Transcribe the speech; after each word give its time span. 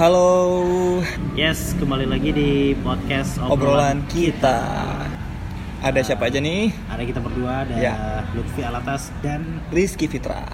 Halo, 0.00 0.64
Yes, 1.36 1.76
kembali 1.76 2.08
lagi 2.08 2.32
di 2.32 2.72
podcast 2.80 3.36
obrolan 3.36 4.00
kita. 4.08 4.64
Ada 5.84 6.00
siapa 6.00 6.32
aja 6.32 6.40
nih? 6.40 6.72
Ada 6.88 7.04
kita 7.04 7.20
berdua, 7.20 7.68
ada 7.68 7.76
Ya. 7.76 8.24
Lutfi 8.32 8.64
Alatas 8.64 9.12
dan 9.20 9.60
Rizky 9.68 10.08
Fitra. 10.08 10.48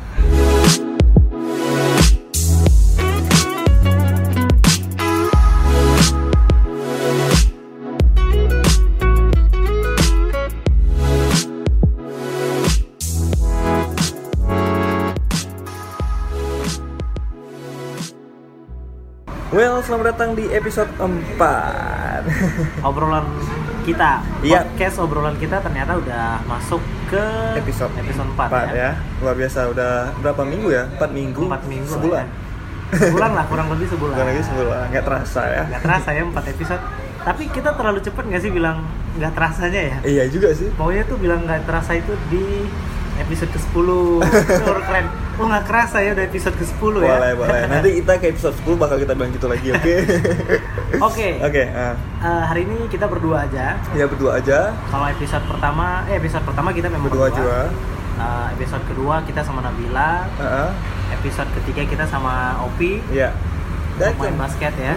Selamat 19.87 20.19
datang 20.19 20.35
di 20.35 20.51
episode 20.51 20.91
4 20.99 21.39
obrolan 22.91 23.23
kita. 23.87 24.19
Iya. 24.43 24.67
Podcast 24.67 24.99
obrolan 24.99 25.39
kita 25.39 25.63
ternyata 25.63 25.95
udah 25.95 26.43
masuk 26.51 26.83
ke 27.07 27.23
Episode 27.55 27.95
episode 27.95 28.27
4, 28.35 28.51
4 28.51 28.75
ya. 28.75 28.99
Luar 29.23 29.39
biasa, 29.39 29.71
udah 29.71 30.11
berapa 30.19 30.43
minggu 30.43 30.75
ya? 30.75 30.91
4 30.99 31.07
minggu? 31.15 31.47
4 31.47 31.71
minggu 31.71 31.87
Sebulan? 31.87 32.27
ya. 32.27 32.99
Sebulan 32.99 33.31
lah, 33.39 33.45
kurang 33.47 33.71
lebih 33.71 33.87
sebulan. 33.87 34.15
Bukan 34.19 34.27
lagi 34.27 34.43
sebulan, 34.43 34.83
nggak 34.91 35.05
terasa 35.07 35.43
ya 35.47 35.63
Nggak 35.71 35.83
terasa 35.87 36.09
ya 36.11 36.23
4 36.35 36.55
episode. 36.59 36.83
Tapi 37.23 37.43
kita 37.47 37.71
terlalu 37.79 37.99
cepet 38.03 38.25
nggak 38.27 38.43
sih 38.43 38.51
bilang 38.51 38.83
nggak 39.23 39.33
terasanya 39.39 39.81
ya? 39.87 39.97
Iya 40.03 40.25
juga 40.35 40.51
sih 40.51 40.67
Maunya 40.75 41.07
tuh 41.07 41.15
bilang 41.19 41.47
nggak 41.47 41.63
terasa 41.63 41.95
itu 41.95 42.11
di 42.27 42.67
episode 43.19 43.51
ke-10 43.51 43.89
Itu 44.21 44.73
keren 44.89 45.07
Oh 45.37 45.45
nggak 45.45 45.65
kerasa 45.65 46.01
ya 46.01 46.17
udah 46.17 46.25
episode 46.25 46.57
ke-10 46.57 46.93
ya 47.01 47.13
Boleh, 47.13 47.33
boleh 47.37 47.61
Nanti 47.73 47.89
kita 48.01 48.13
ke 48.17 48.27
episode 48.31 48.57
10 48.63 48.77
bakal 48.77 48.97
kita 48.97 49.13
bilang 49.13 49.33
gitu 49.33 49.47
lagi, 49.47 49.69
oke? 49.71 49.95
Oke 51.09 51.29
Oke, 51.41 51.63
ah. 51.69 51.93
eh, 52.23 52.43
Hari 52.47 52.61
ini 52.65 52.77
kita 52.89 53.05
berdua 53.05 53.45
aja 53.45 53.77
ya 53.93 54.05
berdua 54.05 54.39
aja 54.39 54.73
Kalau 54.89 55.07
episode 55.07 55.45
pertama, 55.45 56.07
eh 56.07 56.17
episode 56.17 56.45
pertama 56.45 56.69
kita 56.71 56.89
memang 56.89 57.09
Berdua 57.09 57.29
berdua. 57.29 57.69
aja 57.69 57.95
Eh, 58.17 58.47
episode 58.57 58.81
kedua 58.89 59.21
kita 59.29 59.45
sama 59.45 59.61
Nabila. 59.61 60.25
Heeh. 60.41 60.69
Episode 61.13 61.53
ketiga 61.53 61.85
kita 61.85 62.05
sama 62.09 62.57
Opi. 62.65 63.05
Iya 63.13 63.29
Dan 64.01 64.17
Main 64.17 64.41
basket 64.41 64.73
ya. 64.73 64.97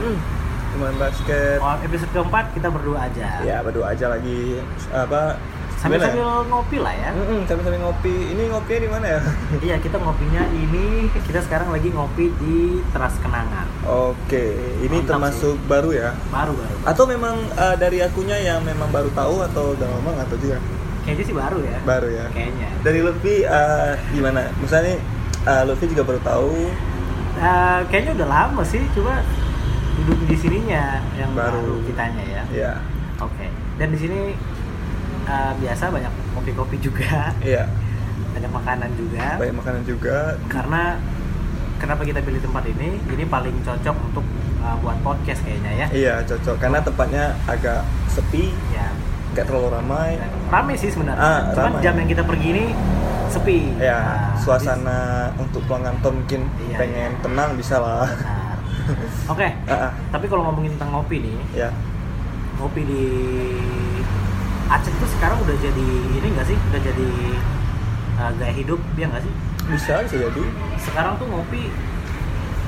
Main 0.80 0.96
basket 0.96 1.60
Oh, 1.60 1.76
episode 1.84 2.08
keempat 2.16 2.56
kita 2.56 2.72
berdua 2.72 3.12
aja. 3.12 3.44
Ya, 3.44 3.60
berdua 3.60 3.92
aja 3.92 4.08
lagi 4.08 4.64
Apa? 4.88 5.36
Sambil 5.80 6.04
ya? 6.04 6.12
sambil 6.12 6.28
ngopi 6.52 6.78
lah 6.84 6.92
ya. 6.92 7.10
Mm-mm, 7.16 7.48
sambil-sambil 7.48 7.80
ngopi. 7.80 8.16
Ini 8.36 8.44
ngopinya 8.52 8.80
di 8.84 8.90
mana 8.92 9.06
ya? 9.08 9.20
Iya 9.72 9.76
kita 9.80 9.96
ngopinya 9.96 10.44
ini 10.52 10.86
kita 11.24 11.40
sekarang 11.40 11.72
lagi 11.72 11.90
ngopi 11.96 12.26
di 12.36 12.84
Teras 12.92 13.16
Kenangan. 13.24 13.64
Oke, 13.88 14.60
ini 14.84 15.00
Mantap 15.00 15.16
termasuk 15.16 15.56
baru 15.72 15.90
ya? 15.96 16.12
Baru 16.28 16.52
baru. 16.52 16.76
Atau 16.84 17.08
memang 17.08 17.40
eh, 17.56 17.76
dari 17.80 18.04
akunya 18.04 18.36
yang 18.36 18.60
memang 18.62 18.92
baru 18.92 19.08
tahu 19.16 19.40
atau 19.48 19.72
udah 19.72 19.88
lama 19.88 20.20
nggak 20.20 20.28
tahu 20.28 20.40
juga? 20.44 20.60
Kayaknya 21.08 21.24
sih 21.24 21.36
baru 21.40 21.60
ya. 21.64 21.78
Baru 21.88 22.08
ya. 22.12 22.26
Kayaknya. 22.36 22.68
Dari 22.84 23.00
Lutfi 23.00 23.36
eh, 23.48 23.92
gimana? 24.12 24.42
Misalnya 24.60 25.00
eh, 25.48 25.62
Lutfi 25.64 25.86
juga 25.88 26.04
baru 26.04 26.20
tahu 26.20 26.54
Eh, 27.40 27.80
kayaknya 27.88 28.20
udah 28.20 28.28
lama 28.28 28.62
sih, 28.68 28.84
cuma 28.92 29.24
duduk 29.96 30.20
di 30.28 30.36
sininya 30.36 31.00
yang 31.16 31.32
Baru. 31.32 31.56
baru, 31.56 31.76
kitanya 31.88 32.24
ya. 32.28 32.44
ya. 32.52 32.72
Oke. 33.24 33.48
Dan 33.80 33.96
di 33.96 34.00
sini 34.00 34.36
eh, 35.30 35.52
biasa 35.60 35.84
banyak 35.88 36.10
kopi-kopi 36.34 36.78
juga, 36.80 37.30
Iya, 37.40 37.70
banyak 38.32 38.52
makanan 38.52 38.90
juga. 38.96 39.26
banyak 39.38 39.56
makanan 39.56 39.82
juga. 39.84 40.18
karena 40.46 40.98
kenapa 41.78 42.02
kita 42.02 42.20
pilih 42.20 42.42
tempat 42.42 42.64
ini 42.68 42.90
ini 43.08 43.24
paling 43.26 43.56
cocok 43.62 43.96
untuk 44.04 44.26
uh, 44.60 44.76
buat 44.80 44.98
podcast 45.00 45.40
kayaknya 45.42 45.72
ya 45.76 45.88
Iya, 45.90 46.16
cocok 46.26 46.56
karena 46.58 46.80
tempatnya 46.82 47.24
agak 47.46 47.80
sepi, 48.08 48.52
ya 48.70 48.90
nggak 49.30 49.46
terlalu 49.46 49.70
ramai. 49.72 50.18
rame 50.50 50.74
sih 50.74 50.90
sebenarnya 50.90 51.22
Ah, 51.22 51.40
cuman 51.52 51.72
ramai. 51.72 51.82
jam 51.82 51.94
yang 51.96 52.10
kita 52.10 52.24
pergi 52.24 52.48
ini 52.50 52.66
sepi 53.30 53.60
Ya, 53.78 53.96
Nah, 53.96 54.34
suasana 54.36 55.00
untuk 55.38 55.62
pelanggan 55.64 55.96
tol 56.00 56.12
mungkin 56.14 56.50
Iya, 56.60 56.78
pengen 56.78 57.12
iya. 57.12 57.22
tenang 57.22 57.54
bisa 57.54 57.78
lah. 57.78 58.10
oke 59.30 59.48
Ah, 59.70 59.88
ah, 59.88 59.92
tapi 60.10 60.26
kalau 60.26 60.44
ngomongin 60.44 60.74
tentang 60.74 60.92
ngopi 60.92 61.22
nih 61.22 61.38
ya, 61.56 61.70
ngopi 62.58 62.82
di 62.84 63.04
Aceh 64.70 64.94
tuh 64.94 65.10
sekarang 65.18 65.38
udah 65.42 65.58
jadi 65.58 65.88
ini 66.14 66.28
nggak 66.38 66.46
sih 66.46 66.58
udah 66.58 66.82
jadi 66.82 67.10
uh, 68.22 68.32
gaya 68.38 68.54
hidup 68.54 68.80
dia 68.94 69.10
nggak 69.10 69.24
sih 69.26 69.34
bisa 69.70 70.02
bisa 70.06 70.16
jadi. 70.30 70.44
sekarang 70.82 71.18
tuh 71.18 71.26
ngopi 71.30 71.74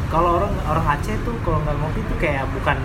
kalau 0.10 0.42
orang 0.42 0.54
orang 0.66 0.86
Aceh 0.98 1.16
tuh 1.24 1.38
kalau 1.46 1.62
nggak 1.62 1.78
ngopi 1.78 2.00
tuh 2.10 2.18
kayak 2.18 2.46
bukan 2.52 2.78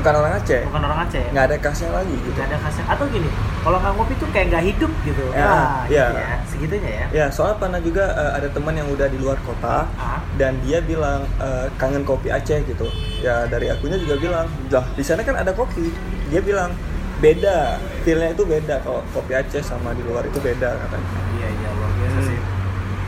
Bukan 0.00 0.16
orang 0.16 0.32
Aceh, 0.40 0.64
bukan 0.64 0.80
orang 0.88 0.98
Aceh 1.04 1.24
nggak 1.28 1.44
ada 1.44 1.56
khasnya 1.60 1.92
lagi 1.92 2.16
gitu. 2.16 2.32
Gak 2.32 2.48
ada 2.48 2.56
khasnya 2.64 2.84
atau 2.88 3.04
gini 3.12 3.28
kalau 3.60 3.76
nggak 3.76 3.92
ngopi 4.00 4.14
tuh 4.16 4.28
kayak 4.32 4.46
nggak 4.48 4.64
hidup 4.72 4.92
gitu 5.04 5.24
Ya, 5.36 5.44
Wah, 5.44 5.76
iya. 5.92 6.04
gitu 6.08 6.16
ya 6.16 6.36
segitunya 6.48 6.90
ya 6.90 7.06
Ya, 7.12 7.26
soalnya 7.28 7.56
pernah 7.60 7.80
juga 7.84 8.04
eh, 8.16 8.32
ada 8.40 8.48
teman 8.48 8.72
yang 8.80 8.88
udah 8.88 9.06
di 9.12 9.18
luar 9.20 9.36
kota 9.44 9.84
ah 10.00 10.24
dan 10.40 10.56
dia 10.64 10.80
bilang 10.80 11.28
eh, 11.36 11.68
kangen 11.76 12.08
kopi 12.08 12.32
Aceh 12.32 12.64
gitu. 12.64 12.88
Ya 13.20 13.44
dari 13.44 13.68
akunya 13.68 14.00
juga 14.00 14.16
bilang, 14.16 14.48
lah 14.72 14.84
di 14.96 15.04
sana 15.04 15.20
kan 15.20 15.36
ada 15.36 15.52
kopi. 15.52 15.92
Dia 16.32 16.40
bilang 16.40 16.72
beda, 17.20 17.76
feelnya 18.00 18.30
itu 18.30 18.42
beda 18.42 18.80
kalau 18.80 19.04
kopi 19.10 19.32
Aceh 19.32 19.60
sama 19.60 19.92
di 19.92 20.00
luar 20.00 20.24
itu 20.24 20.38
beda 20.38 20.72
katanya. 20.78 21.08
iya 21.34 21.48
iya 21.50 21.68
luar 21.70 21.90
biasa 21.92 22.16
Hmm. 22.16 22.26
sih 22.26 22.38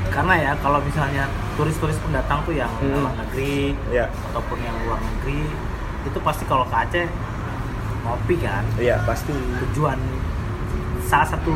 karena 0.07 0.35
ya 0.39 0.53
kalau 0.59 0.79
misalnya 0.79 1.25
turis-turis 1.55 1.97
pendatang 1.99 2.41
tuh 2.43 2.53
yang 2.53 2.69
Hmm. 2.77 2.93
dalam 2.95 3.15
negeri 3.19 3.73
Ya, 3.89 4.07
ataupun 4.29 4.59
yang 4.59 4.77
luar 4.83 5.01
negeri 5.01 5.49
itu 6.03 6.19
pasti 6.19 6.45
kalau 6.45 6.65
ke 6.65 6.77
Aceh 6.77 7.07
ngopi 8.03 8.35
kan 8.37 8.65
iya 8.77 9.01
pasti 9.03 9.33
tujuan 9.33 9.97
salah 11.03 11.29
satu 11.29 11.55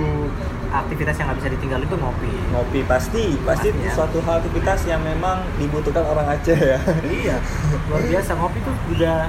aktivitas 0.69 1.15
yang 1.15 1.27
nggak 1.27 1.39
bisa 1.39 1.51
ditinggal 1.51 1.81
itu 1.81 1.95
ngopi 1.95 2.33
ngopi 2.51 2.81
pasti, 2.85 3.25
pasti 3.41 3.69
Pasti 3.69 3.83
ya. 3.83 3.93
suatu 3.93 4.19
hal 4.21 4.41
aktivitas 4.41 4.81
yang 4.85 5.01
memang 5.01 5.45
dibutuhkan 5.57 6.05
orang 6.05 6.27
Aceh 6.31 6.57
ya. 6.57 6.79
iya 7.05 7.37
luar 7.87 8.03
biasa 8.03 8.31
ngopi 8.35 8.59
tuh 8.61 8.75
juga 8.89 9.29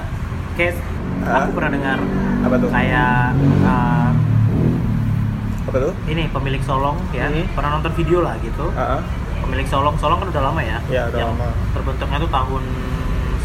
kayak 0.54 0.74
Ah. 1.20 1.42
aku 1.42 1.50
pernah 1.52 1.70
dengar 1.70 1.98
Apa 2.40 2.54
tuh? 2.56 2.68
kayak 2.68 3.34
uh, 3.62 4.08
Apa 5.64 5.76
tuh? 5.80 5.92
ini 6.06 6.22
pemilik 6.28 6.62
Solong 6.62 6.96
ya 7.10 7.26
Hmm. 7.26 7.44
pernah 7.50 7.70
nonton 7.74 7.92
video 7.92 8.20
lah 8.20 8.38
gitu 8.38 8.72
Ah, 8.72 8.96
ah. 8.96 9.00
pemilik 9.40 9.64
Solong 9.64 9.94
Solong 9.96 10.18
kan 10.18 10.28
udah 10.28 10.42
lama 10.44 10.60
ya 10.60 10.78
Ya, 10.88 11.02
udah 11.06 11.18
yang 11.18 11.34
lama. 11.34 11.48
terbentuknya 11.70 12.18
tuh 12.18 12.30
tahun 12.30 12.62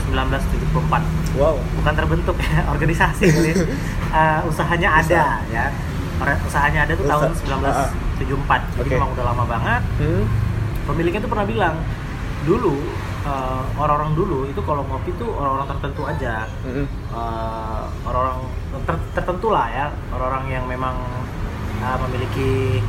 1974 0.05 1.03
Wow. 1.33 1.57
bukan 1.73 1.93
terbentuk 1.95 2.35
ya 2.37 2.61
organisasi 2.73 3.23
kali 3.27 3.49
ya. 3.49 3.55
Eh, 4.13 4.39
usahanya 4.45 4.89
ada 4.95 5.41
ya 5.47 5.65
usahanya 6.45 6.85
ada 6.85 6.93
tuh 6.93 7.01
Usaha- 7.03 7.33
tahun 7.33 7.65
ah, 7.65 7.89
ah. 7.89 7.89
1974 8.21 8.77
jadi 8.77 8.85
Oke. 8.85 8.93
memang 8.93 9.09
udah 9.11 9.25
lama 9.25 9.43
banget 9.43 9.81
Hmm. 9.97 10.23
pemiliknya 10.85 11.19
tuh 11.19 11.27
pernah 11.27 11.43
bilang 11.43 11.75
dulu 12.43 12.77
eh, 13.23 13.61
orang-orang 13.75 14.11
dulu 14.13 14.45
itu 14.45 14.61
kalau 14.61 14.83
ngopi 14.83 15.11
tuh 15.13 15.29
orang-orang 15.31 15.67
tertentu 15.69 16.01
aja 16.03 16.35
Mm-mm. 16.63 16.85
Eh, 17.09 17.81
orang-orang 18.03 18.37
ter- 18.83 19.07
tertentu 19.13 19.47
lah 19.49 19.67
ya 19.67 19.85
orang-orang 20.09 20.43
yang 20.51 20.65
memang 20.65 20.95
eh, 21.77 21.97
memiliki 21.99 22.79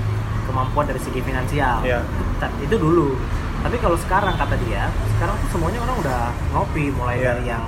kemampuan 0.45 0.85
dari 0.85 1.01
segi 1.01 1.21
finansial. 1.21 1.81
Ta- 2.37 2.53
itu 2.59 2.75
dulu 2.75 3.17
tapi 3.61 3.79
kalau 3.79 3.97
sekarang 3.97 4.35
kata 4.35 4.61
dia 4.61 4.93
sekarang 5.11 5.33
tuh 5.39 5.49
semuanya 5.51 5.81
orang 5.81 5.97
udah 5.99 6.21
ngopi 6.53 6.93
mulai 6.93 7.17
Iya. 7.17 7.25
dari 7.31 7.45
yang 7.49 7.65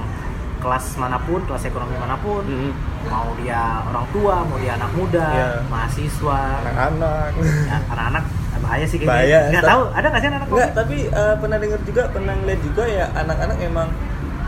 kelas 0.56 0.92
mana 0.94 1.16
pun 1.18 1.40
kelas 1.42 1.64
ekonomi 1.64 1.96
mana 1.96 2.16
pun 2.16 2.42
Mm-mm. 2.42 2.72
mau 3.06 3.32
dia 3.36 3.80
orang 3.82 4.04
tua 4.10 4.42
mau 4.42 4.58
dia 4.58 4.74
anak 4.74 4.92
muda 4.92 5.24
Iya. 5.26 5.48
mahasiswa 5.66 6.40
Anak-anak. 6.60 7.28
ya, 7.64 7.76
anak-anak 7.88 8.24
bahaya 8.58 8.84
sih 8.84 8.96
kayaknya 8.96 9.12
Bahaya. 9.12 9.38
nggak 9.50 9.64
tahu 9.66 9.82
ada 9.90 10.06
nggak 10.06 10.20
sih 10.20 10.28
anak 10.28 10.40
Enggak, 10.46 10.70
tapi 10.72 10.96
eh, 11.06 11.34
pernah 11.36 11.56
dengar 11.56 11.80
juga, 11.82 12.02
pernah 12.08 12.34
ngeliat 12.34 12.60
juga 12.62 12.82
ya 12.84 13.04
anak-anak 13.14 13.56
emang 13.60 13.88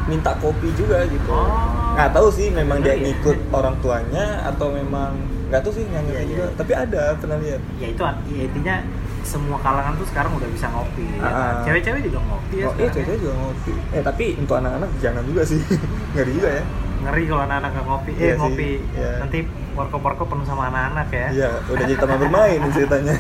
minta 0.05 0.33
kopi 0.35 0.69
juga 0.73 1.05
gitu. 1.05 1.29
Oh. 1.29 1.49
Nggak 1.93 2.11
tahu 2.11 2.29
sih 2.31 2.49
memang 2.49 2.79
dia 2.79 2.93
Bener 2.93 2.97
ya? 2.97 3.05
ngikut 3.11 3.39
orang 3.51 3.75
tuanya 3.79 4.25
atau 4.43 4.67
memang 4.71 5.13
nggak 5.47 5.61
tahu 5.61 5.73
sih 5.75 5.85
nggak 5.85 6.03
ngerti 6.03 6.17
Iya, 6.19 6.29
juga. 6.29 6.45
iya. 6.45 6.57
Tapi 6.57 6.73
ada 6.75 7.03
pernah 7.15 7.37
lihat. 7.39 7.61
ya 7.77 7.87
itu 7.87 8.03
ya, 8.03 8.13
intinya 8.43 8.77
semua 9.21 9.59
kalangan 9.59 9.93
tuh 9.95 10.07
sekarang 10.07 10.33
udah 10.33 10.49
bisa 10.49 10.67
ngopi 10.69 11.05
ya? 11.05 11.21
Ah. 11.21 11.61
cewek-cewek 11.61 12.01
juga 12.03 12.19
ngopi 12.23 12.55
ya 12.57 12.65
Oh 12.65 12.73
iya, 12.75 12.89
sekarang 12.89 13.13
ya. 13.13 13.21
juga 13.21 13.35
ngopi. 13.37 13.73
Eh 13.93 14.03
tapi 14.03 14.25
untuk 14.37 14.55
anak-anak 14.57 14.91
jangan 14.99 15.23
juga 15.23 15.43
sih. 15.45 15.61
Ngeri 16.17 16.33
juga 16.33 16.51
ya. 16.55 16.65
ngeri 16.99 17.23
kalau 17.25 17.43
anak-anak 17.45 17.71
nggak 17.71 17.87
ngopi 17.87 18.11
eh 18.11 18.19
Iya 18.19 18.27
sih, 18.27 18.39
ngopi 18.41 18.71
iya. 18.91 19.11
nanti 19.21 19.39
warkop-warkop 19.79 20.27
penuh 20.27 20.43
sama 20.43 20.67
anak-anak 20.67 21.09
ya 21.09 21.29
Iya, 21.31 21.51
udah 21.65 21.85
jadi 21.85 21.95
teman 21.97 22.19
bermain 22.19 22.59
ceritanya. 22.75 23.15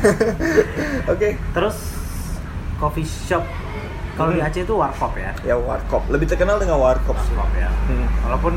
Oke. 1.12 1.28
terus 1.48 1.76
coffee 2.76 3.06
shop 3.06 3.44
kalau 4.12 4.30
di 4.30 4.38
Hmm. 4.38 4.48
Aceh 4.48 4.62
itu 4.62 4.74
warkop 4.74 5.14
ya 5.14 5.30
Ya 5.42 5.54
warkop, 5.54 6.02
lebih 6.08 6.26
terkenal 6.26 6.58
dengan 6.58 6.76
warkop 6.76 7.14
sih. 7.20 7.32
warkop 7.32 7.54
ya 7.54 7.70
Hmm. 7.86 8.06
walaupun 8.20 8.54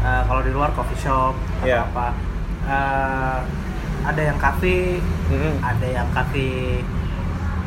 eh, 0.00 0.22
kalau 0.24 0.40
di 0.40 0.50
luar 0.50 0.70
coffee 0.72 0.96
shop 0.98 1.34
atau 1.58 1.66
Iya. 1.66 1.82
apa 1.84 2.06
eh, 2.64 3.38
ada 4.02 4.22
yang 4.24 4.38
kafe 4.38 4.96
Hmm. 5.26 5.54
ada 5.60 5.86
yang 5.86 6.08
kafe 6.10 6.80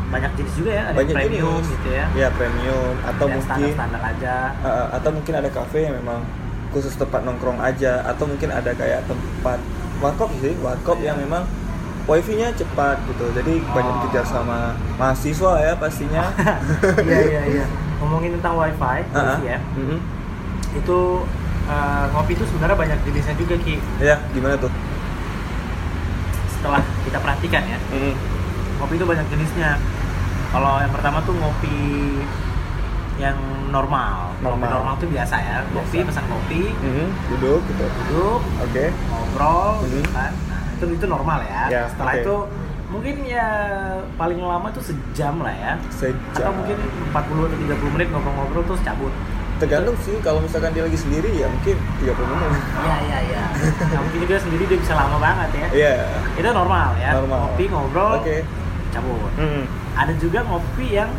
banyak 0.05 0.29
jenis 0.35 0.53
juga 0.55 0.71
ya 0.71 0.83
ada 0.85 0.95
banyak 0.95 1.15
premium 1.15 1.57
jenis. 1.57 1.73
gitu 1.73 1.89
ya 1.91 2.05
ya 2.15 2.27
premium 2.31 2.93
atau 3.01 3.25
yang 3.25 3.33
mungkin 3.35 3.49
standar 3.49 3.73
standar 3.73 4.01
aja 4.03 4.35
Uh, 4.61 4.85
atau 4.93 5.09
mungkin 5.09 5.33
ada 5.35 5.49
kafe 5.49 5.79
yang 5.83 5.95
memang 5.95 6.21
khusus 6.73 6.93
tempat 6.93 7.21
nongkrong 7.21 7.57
aja 7.57 8.01
atau 8.03 8.25
mungkin 8.25 8.49
ada 8.49 8.73
kayak 8.73 9.05
tempat 9.05 9.61
warkop 9.99 10.33
sih 10.37 10.57
warkop 10.59 10.97
yang 10.99 11.15
memang 11.15 11.45
wifi-nya 12.03 12.51
cepat 12.51 12.99
gitu 13.07 13.31
jadi 13.31 13.63
banyak 13.65 13.93
Oh. 13.93 14.01
dikejar 14.03 14.25
sama 14.25 14.73
mahasiswa 14.95 15.53
ya 15.57 15.73
pastinya 15.73 16.27
iya 17.07 17.19
iya 17.23 17.41
iya 17.53 17.65
ngomongin 17.97 18.35
tentang 18.35 18.57
wifi 18.57 18.99
Uh-uh. 19.07 19.37
wifi 19.37 19.45
ya 19.47 19.59
Mhm. 19.77 19.97
itu 20.75 20.99
eh, 21.63 22.05
ngopi 22.11 22.31
itu 22.33 22.43
sebenarnya 22.43 22.75
banyak 22.75 22.99
jenisnya 23.03 23.35
juga 23.37 23.55
ki 23.55 23.75
ya 24.01 24.19
gimana 24.29 24.57
tuh 24.57 24.67
setelah 26.49 26.81
kita 27.03 27.17
perhatikan 27.17 27.63
ya 27.65 27.79
Mhm. 27.89 28.13
ngopi 28.77 28.93
itu 28.93 29.05
banyak 29.05 29.25
jenisnya 29.29 29.79
kalau 30.49 30.77
yang 30.77 30.91
pertama 30.91 31.17
tuh 31.21 31.33
ngopi 31.33 31.77
yang 33.15 33.37
normal. 33.69 34.33
Normal. 34.41 34.69
normal 34.81 34.93
tuh 34.97 35.07
biasa 35.07 35.35
ya. 35.35 35.57
Ngopi 35.69 35.97
Biasa. 35.97 36.07
pesan 36.09 36.25
kopi. 36.27 36.61
Mhm. 36.71 37.05
duduk 37.29 37.61
gitu. 37.65 37.85
Duduk 38.05 38.41
oke. 38.59 38.85
ngobrol 39.07 39.69
Mhm. 39.79 39.85
gitu 39.91 40.09
kan. 40.11 40.31
Nah, 40.49 40.61
itu 40.73 40.85
itu 40.91 41.05
normal 41.05 41.39
ya, 41.43 41.61
Ya, 41.69 41.83
setelah 41.87 42.13
oke. 42.13 42.21
itu 42.21 42.35
mungkin 42.87 43.15
ya 43.25 43.47
paling 44.15 44.37
lama 44.37 44.69
tuh 44.69 44.83
sejam 44.83 45.41
lah 45.41 45.49
ya. 45.51 45.73
Sejam. 45.89 46.17
Atau 46.35 46.53
mungkin 46.53 46.77
40 47.09 47.43
atau 47.43 47.57
30 47.57 47.89
menit 47.91 48.07
ngobrol-ngobrol 48.09 48.63
terus 48.63 48.81
cabut. 48.81 49.13
Tergantung 49.53 49.95
sih 50.01 50.17
kalau 50.19 50.37
misalkan 50.37 50.73
dia 50.73 50.83
lagi 50.83 50.97
sendiri 50.97 51.29
ya 51.31 51.47
mungkin 51.47 51.77
30 51.97 52.35
menit. 52.35 52.61
Iya 52.75 52.97
iya 52.99 53.19
iya. 53.23 53.43
Nah, 53.89 53.99
mungkin 54.01 54.19
dia 54.25 54.37
sendiri 54.37 54.63
dia 54.65 54.77
bisa 54.77 54.93
lama 54.93 55.17
banget 55.17 55.49
ya. 55.55 55.67
Iya. 55.71 55.95
Itu 56.35 56.49
normal 56.51 56.97
ya. 56.97 57.09
Normal. 57.15 57.37
ngopi 57.47 57.63
ngobrol 57.67 58.13
oke. 58.19 58.37
cabut. 58.91 59.31
Mhm. 59.37 59.63
ada 59.93 60.13
juga 60.17 60.41
ngopi 60.43 60.85
yang 60.91 61.09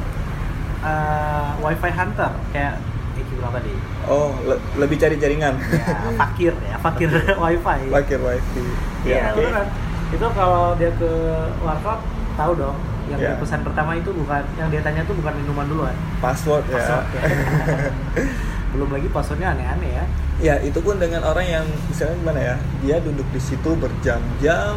eh, 0.84 1.48
wifi 1.58 1.90
hunter 1.90 2.30
kayak 2.50 2.76
Eki 3.14 3.32
bilang 3.34 3.52
tadi? 3.52 3.70
Oh 4.04 4.34
le- 4.42 4.58
lebih 4.76 4.96
cari 4.96 5.16
jaringan. 5.16 5.54
Ya 5.54 6.10
fakir 6.18 6.52
ya 6.60 6.76
fakir 6.78 7.08
wifi. 7.42 7.80
Pakai 7.88 8.16
wifi. 8.18 8.64
Iya 9.02 9.14
ya 9.14 9.24
oke. 9.30 9.38
beneran. 9.40 9.66
Itu 10.10 10.26
kalau 10.30 10.74
dia 10.74 10.90
ke 10.92 11.10
warkop 11.58 11.98
tahu 12.34 12.52
dong 12.56 12.76
yang 13.04 13.16
Ya. 13.16 13.30
dia 13.30 13.38
pesan 13.38 13.60
pertama 13.60 13.92
itu 13.92 14.10
bukan 14.10 14.40
yang 14.54 14.66
dia 14.66 14.80
tanya 14.80 15.04
tuh 15.04 15.12
bukan 15.14 15.36
minuman 15.36 15.66
duluan 15.66 15.96
password 16.18 16.64
ya. 16.66 16.80
Password 16.80 17.04
ya. 17.10 17.22
belum 18.72 18.90
lagi 18.90 19.06
passwordnya 19.08 19.48
aneh-aneh 19.50 19.90
ya. 19.92 20.04
Ya 20.34 20.54
itu 20.60 20.76
pun 20.78 20.98
dengan 20.98 21.22
orang 21.22 21.46
yang 21.46 21.62
misalnya 21.86 22.18
gimana 22.18 22.40
ya 22.42 22.56
Dia 22.82 22.96
duduk 22.98 23.22
di 23.30 23.38
situ 23.38 23.70
berjam-jam 23.78 24.74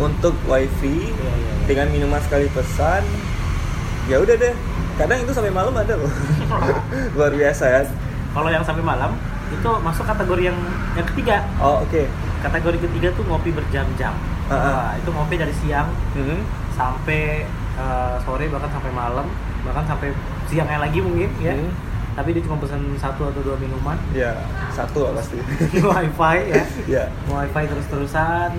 Untuk 0.00 0.32
wifi 0.42 1.12
Iya, 1.12 1.28
iya, 1.28 1.32
iya. 1.36 1.52
Dengan 1.68 1.86
minuman 1.92 2.16
sekali 2.18 2.48
pesan 2.48 3.04
Ya 4.08 4.16
udah 4.16 4.32
deh 4.32 4.56
Kadang 4.94 5.18
itu 5.18 5.32
sampai 5.32 5.50
malam 5.50 5.72
ada 5.72 5.94
loh. 5.94 6.10
Luar 7.16 7.32
biasa 7.32 7.64
ya. 7.66 7.80
Kalau 8.32 8.48
yang 8.48 8.62
sampai 8.62 8.80
malam 8.80 9.12
itu 9.48 9.70
masuk 9.84 10.04
kategori 10.04 10.42
yang 10.48 10.58
yang 10.94 11.06
ketiga. 11.06 11.44
Oh 11.58 11.80
oke. 11.80 12.02
Kategori 12.40 12.78
ketiga 12.80 13.08
tuh 13.12 13.24
ngopi 13.24 13.50
berjam-jam. 13.50 14.14
Ah, 14.46 14.54
ah. 14.54 14.58
Wah, 14.58 14.90
itu 14.96 15.08
ngopi 15.08 15.36
dari 15.36 15.54
siang 15.54 15.88
Mhm. 16.12 16.38
sampai 16.72 17.44
eh, 17.72 18.14
sore 18.20 18.48
bahkan 18.48 18.68
sampai 18.68 18.92
malam 18.92 19.24
bahkan 19.62 19.84
sampai 19.86 20.12
siangnya 20.44 20.76
lagi 20.78 20.98
mungkin 20.98 21.30
ya. 21.38 21.54
Hmm. 21.54 21.72
tapi 22.12 22.36
dia 22.36 22.44
cuma 22.44 22.60
pesan 22.60 22.92
satu 23.00 23.24
atau 23.24 23.40
dua 23.40 23.56
minuman. 23.56 23.96
Ya 24.12 24.36
satu 24.68 25.08
lah 25.08 25.16
pasti. 25.16 25.40
Wifi 25.80 26.36
ya. 26.44 26.62
Ya 26.84 27.04
wifi 27.24 27.62
terus 27.64 27.88
terusan 27.88 28.52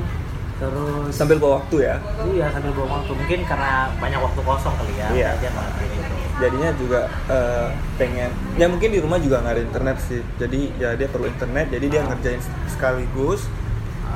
terus 0.57 1.13
Sambil 1.13 1.37
bawa 1.37 1.61
waktu 1.61 1.85
ya. 1.85 2.01
Iya 2.23 2.49
sambil 2.49 2.73
bawa 2.73 2.97
waktu. 2.97 3.13
Mungkin 3.13 3.39
karena 3.45 3.93
banyak 4.01 4.17
waktu 4.17 4.41
kosong 4.41 4.73
kali 4.73 4.93
ya 4.97 5.07
Iya. 5.13 5.29
itu 5.37 6.01
Jadinya 6.41 6.69
juga 6.73 6.99
eh, 7.29 7.67
pengen 7.95 8.29
Ya 8.57 8.65
mungkin 8.65 8.89
di 8.89 8.99
rumah 8.99 9.21
juga 9.21 9.41
nggak 9.41 9.53
ada 9.53 9.63
internet 9.63 9.97
sih. 10.01 10.21
Jadi 10.37 10.73
ya 10.77 10.97
dia 10.97 11.05
perlu 11.05 11.29
internet 11.29 11.69
Jadi 11.69 11.85
dia 11.89 12.01
ngerjain 12.03 12.41
sekaligus 12.65 13.45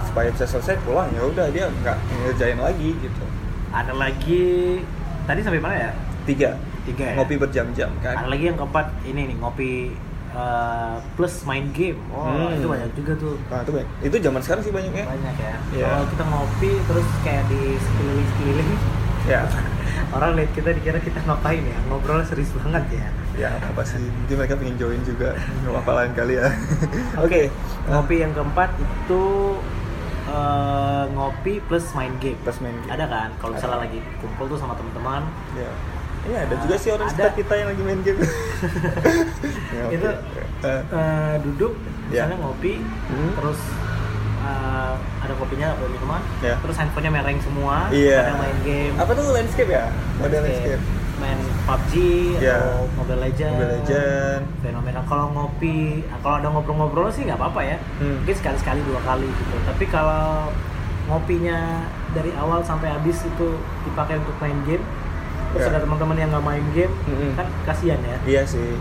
Supaya 0.08 0.34
bisa 0.34 0.46
selesai 0.46 0.82
pulang 0.82 1.10
ya 1.14 1.22
udah 1.22 1.48
dia 1.52 1.70
nggak 1.70 1.98
ngerjain 2.26 2.58
lagi 2.58 2.96
gitu. 2.98 3.24
Ada 3.70 3.94
lagi 3.94 4.82
tadi 5.26 5.40
sampai 5.44 5.62
mana 5.62 5.76
ya? 5.78 5.92
Tiga. 6.26 6.58
Tiga 6.88 7.04
ya? 7.04 7.14
ngopi 7.20 7.36
berjam-jam 7.36 7.92
ada 8.00 8.16
kan 8.16 8.32
lagi 8.32 8.48
yang 8.48 8.56
keempat 8.56 8.88
ini 9.04 9.28
nih 9.28 9.36
ngopi 9.44 9.92
eh, 10.32 10.96
plus 11.20 11.44
main 11.44 11.68
game. 11.76 12.00
Oh 12.16 12.32
Hmm. 12.32 12.56
itu 12.56 12.64
banyak 12.64 12.90
juga 12.96 13.12
tuh. 13.20 13.36
Nah 13.52 13.60
itu 13.60 13.72
banyak. 13.76 13.90
Itu 14.08 14.16
zaman 14.24 14.40
sekarang 14.40 14.64
sih 14.64 14.72
banyak 14.72 14.94
ya. 14.96 15.06
Banyak 15.06 15.36
ya. 15.36 15.56
Iya. 15.76 15.86
kalau 15.92 16.06
kita 16.08 16.24
ngopi 16.24 16.72
terus 16.88 17.08
kayak 17.28 17.44
di 17.52 17.62
sekeliling 17.76 18.28
sekeliling 18.32 18.70
ya 19.28 19.42
orang 20.10 20.32
lihat 20.34 20.52
kita 20.52 20.70
dikira 20.72 21.00
kita 21.00 21.20
ngapain 21.22 21.60
ya? 21.60 21.78
Ngobrol 21.86 22.24
serius 22.24 22.52
banget 22.54 22.84
ya. 22.94 23.08
Ya 23.38 23.50
apa 23.54 23.82
sih? 23.82 24.00
Mungkin 24.00 24.36
mereka 24.36 24.56
pengen 24.56 24.76
join 24.76 25.02
juga. 25.04 25.36
Apa 25.68 25.92
lain 25.96 26.12
kali 26.14 26.34
ya? 26.36 26.48
Oke 27.24 27.52
ngopi 27.86 28.16
yang 28.18 28.32
keempat 28.32 28.70
itu 28.76 29.24
eh, 30.28 31.04
ngopi 31.10 31.54
plus 31.62 31.86
main 31.94 32.14
game. 32.18 32.40
Pas 32.42 32.58
main 32.58 32.76
game. 32.76 32.90
Ada 32.90 33.06
kan? 33.06 33.30
Kalau 33.38 33.52
misalnya 33.54 33.78
Ada. 33.78 33.86
lagi 33.86 34.00
kumpul 34.18 34.46
tuh 34.48 34.58
sama 34.58 34.74
teman-teman. 34.74 35.22
Ya. 35.54 35.72
Ini 36.20 36.36
ada 36.36 36.56
juga 36.60 36.76
sih 36.76 36.92
orang 36.92 37.08
sekitar 37.08 37.32
kita 37.34 37.54
yang 37.56 37.68
lagi 37.70 37.82
main 37.82 38.02
game. 38.02 38.20
Ya, 39.70 39.82
oke. 39.86 39.94
Itu- 39.94 40.20
Eh, 40.58 40.82
eh, 40.82 41.36
duduk 41.40 41.78
Ya. 42.10 42.26
misalnya 42.26 42.38
ngopi 42.42 42.82
Hmm. 42.82 43.30
terus 43.36 43.60
eh, 44.48 44.94
ada 45.20 45.34
kopinya 45.36 45.68
ada 45.70 45.86
minuman 45.86 46.22
Ya. 46.40 46.56
terus 46.58 46.76
handphonenya 46.76 47.12
mereng 47.14 47.40
semua 47.40 47.90
Iya. 47.90 48.18
pada 48.24 48.34
main 48.38 48.58
game 48.62 48.94
apa 48.96 49.12
tuh 49.12 49.26
landscape 49.30 49.68
ya 49.70 49.86
model 50.16 50.40
Landscape. 50.40 50.80
landscape 50.80 50.84
main 51.18 51.40
PUBG 51.66 51.94
Ya. 52.38 52.56
atau 52.56 52.86
Mobile 52.96 53.22
Legends 53.24 53.58
Mobile 53.58 53.74
Legend 53.76 54.42
fenomena 54.62 55.02
kalau 55.04 55.26
ngopi 55.30 55.78
kalau 56.22 56.36
ada 56.38 56.48
ngobrol-ngobrol 56.48 57.10
sih 57.10 57.24
nggak 57.24 57.36
apa-apa 57.36 57.62
ya 57.66 57.78
Hmm. 57.98 58.22
mungkin 58.22 58.36
sekali-sekali 58.36 58.80
dua 58.84 59.02
kali 59.02 59.26
gitu 59.28 59.56
tapi 59.66 59.84
kalau 59.86 60.54
ngopinya 61.06 61.82
dari 62.12 62.32
awal 62.34 62.60
sampai 62.62 62.92
habis 62.92 63.22
itu 63.22 63.48
dipakai 63.84 64.18
untuk 64.18 64.36
main 64.38 64.60
game 64.64 64.84
terus 65.50 65.64
Ya. 65.64 65.72
ada 65.72 65.80
teman-teman 65.80 66.16
yang 66.16 66.30
nggak 66.30 66.46
main 66.46 66.66
game 66.72 66.94
Mm-mm. 67.06 67.32
kan 67.34 67.48
kasihan 67.66 68.00
ya 68.00 68.18
iya 68.28 68.42
sih 68.44 68.76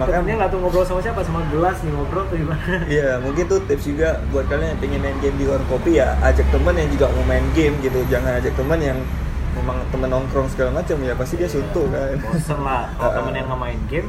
makanya 0.00 0.34
nggak 0.36 0.50
tuh 0.50 0.58
ngobrol 0.58 0.82
sama 0.82 1.00
siapa 1.00 1.20
sama 1.20 1.40
gelas 1.46 1.76
nih 1.78 1.92
ngobrol 1.92 2.24
tuh 2.24 2.36
gimana 2.36 2.76
Iya, 2.86 3.10
mungkin 3.18 3.44
tuh 3.46 3.60
tips 3.62 3.84
juga 3.86 4.08
buat 4.28 4.44
kalian 4.46 4.68
yang 4.70 4.80
pengen 4.80 5.00
main 5.00 5.18
game 5.18 5.36
di 5.36 5.44
warung 5.44 5.68
kopi 5.68 5.90
ya, 5.94 6.16
ajak 6.20 6.48
temen 6.48 6.74
yang 6.74 6.88
juga 6.88 7.06
mau 7.10 7.24
main 7.24 7.44
game 7.50 7.74
gitu. 7.78 8.00
Jangan 8.06 8.32
ajak 8.36 8.54
temen 8.54 8.78
yang 8.78 8.98
memang 9.52 9.76
temen 9.88 10.08
nongkrong 10.08 10.48
segala 10.48 10.70
macam 10.74 10.96
ya, 10.98 11.12
pasti 11.12 11.34
dia 11.34 11.46
suntuk 11.46 11.86
kan. 11.86 12.16
bosen 12.18 12.58
lah 12.58 12.88
kalau 12.96 13.12
temen 13.16 13.32
yang 13.34 13.46
nggak 13.46 13.60
main 13.60 13.80
game 13.86 14.08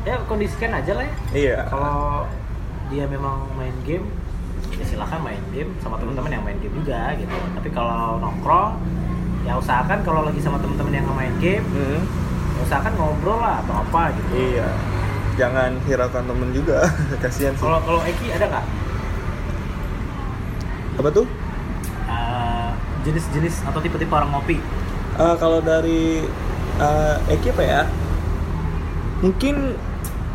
ya 0.00 0.16
kondisikan 0.24 0.72
aja 0.72 0.92
lah 0.94 1.04
ya 1.04 1.14
Iya. 1.30 1.56
kalau 1.66 2.24
dia 2.88 3.04
memang 3.04 3.44
main 3.52 3.76
game 3.82 4.08
ya 4.72 4.82
silahkan 4.82 5.20
main 5.20 5.42
game 5.50 5.68
sama 5.76 5.94
teman-teman 5.94 6.30
yang 6.30 6.40
main 6.40 6.56
game 6.56 6.72
juga 6.74 7.12
gitu 7.14 7.36
tapi 7.52 7.68
kalau 7.68 8.16
nongkrong 8.16 8.80
ya 9.42 9.54
usahakan 9.54 10.00
kalau 10.00 10.22
lagi 10.22 10.38
sama 10.38 10.56
teman-teman 10.56 10.92
yang 10.92 11.04
nggak 11.04 11.18
main 11.18 11.34
game 11.36 11.64
Mm. 11.66 12.00
ya 12.50 12.60
usahakan 12.62 12.92
ngobrol 12.94 13.36
lah 13.36 13.60
atau 13.60 13.74
apa 13.78 14.02
gitu 14.14 14.30
Iya. 14.32 14.68
Jangan 15.34 15.70
hiraukan 15.82 16.24
temen 16.24 16.50
juga, 16.50 16.84
kasihan 17.22 17.52
sih. 17.52 17.60
kalau 17.60 17.80
kalau 17.80 18.00
Eki 18.02 18.30
ada 18.30 18.46
nggak 18.46 18.64
Apa 20.96 21.08
tuh? 21.10 21.26
uh, 22.04 22.70
jenis-jenis 23.02 23.64
atau 23.64 23.78
tipe-tipe 23.78 24.10
orang 24.10 24.30
ngopi 24.30 24.60
Eh, 25.12 25.34
kalau 25.36 25.60
dari 25.60 26.24
eh 26.76 27.16
Eki 27.28 27.48
apa 27.50 27.62
ya? 27.62 27.80
Mungkin 29.20 29.76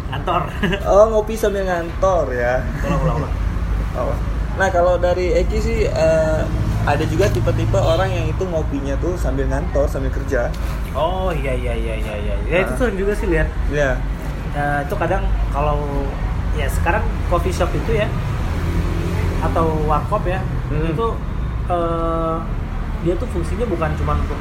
kantor 0.07 0.41
oh 0.89 1.05
ngopi 1.11 1.33
sambil 1.33 1.65
ngantor 1.65 2.29
ya. 2.29 2.61
ulang 2.83 3.01
ulang 3.01 3.17
ulang 3.19 3.33
Oh. 3.97 4.11
Nah 4.55 4.67
kalau 4.69 4.95
dari 4.95 5.31
Eki 5.33 5.57
sih 5.57 5.79
eh, 5.85 6.41
ada 6.83 7.03
juga 7.03 7.25
tipe-tipe 7.27 7.73
orang 7.75 8.07
yang 8.07 8.25
itu 8.27 8.43
ngopinya 8.43 8.93
tuh 8.95 9.15
sambil 9.15 9.45
ngantor 9.45 9.85
sambil 9.85 10.11
kerja. 10.11 10.53
oh 10.93 11.27
iya 11.29 11.51
iya 11.51 11.73
iya 11.73 11.95
iya 11.97 12.15
iya 12.15 12.35
ya 12.45 12.57
itu 12.61 12.71
Ah. 12.71 12.77
sering 12.77 12.95
juga 12.95 13.11
sih 13.11 13.25
lihat 13.25 13.49
Ya. 14.55 14.63
Eh, 14.77 14.79
itu 14.81 14.95
kadang 14.95 15.23
kalau 15.51 16.07
ya 16.53 16.63
sekarang 16.65 17.03
coffee 17.27 17.51
shop 17.51 17.67
itu 17.69 17.91
ya 17.93 18.07
atau 19.41 19.83
warkop 19.85 20.23
ya 20.25 20.39
Hmm. 20.65 20.89
itu 20.89 21.07
eh, 21.67 22.35
dia 23.03 23.13
tuh 23.13 23.27
fungsinya 23.27 23.67
bukan 23.67 23.91
cuma 23.95 24.15
untuk 24.15 24.39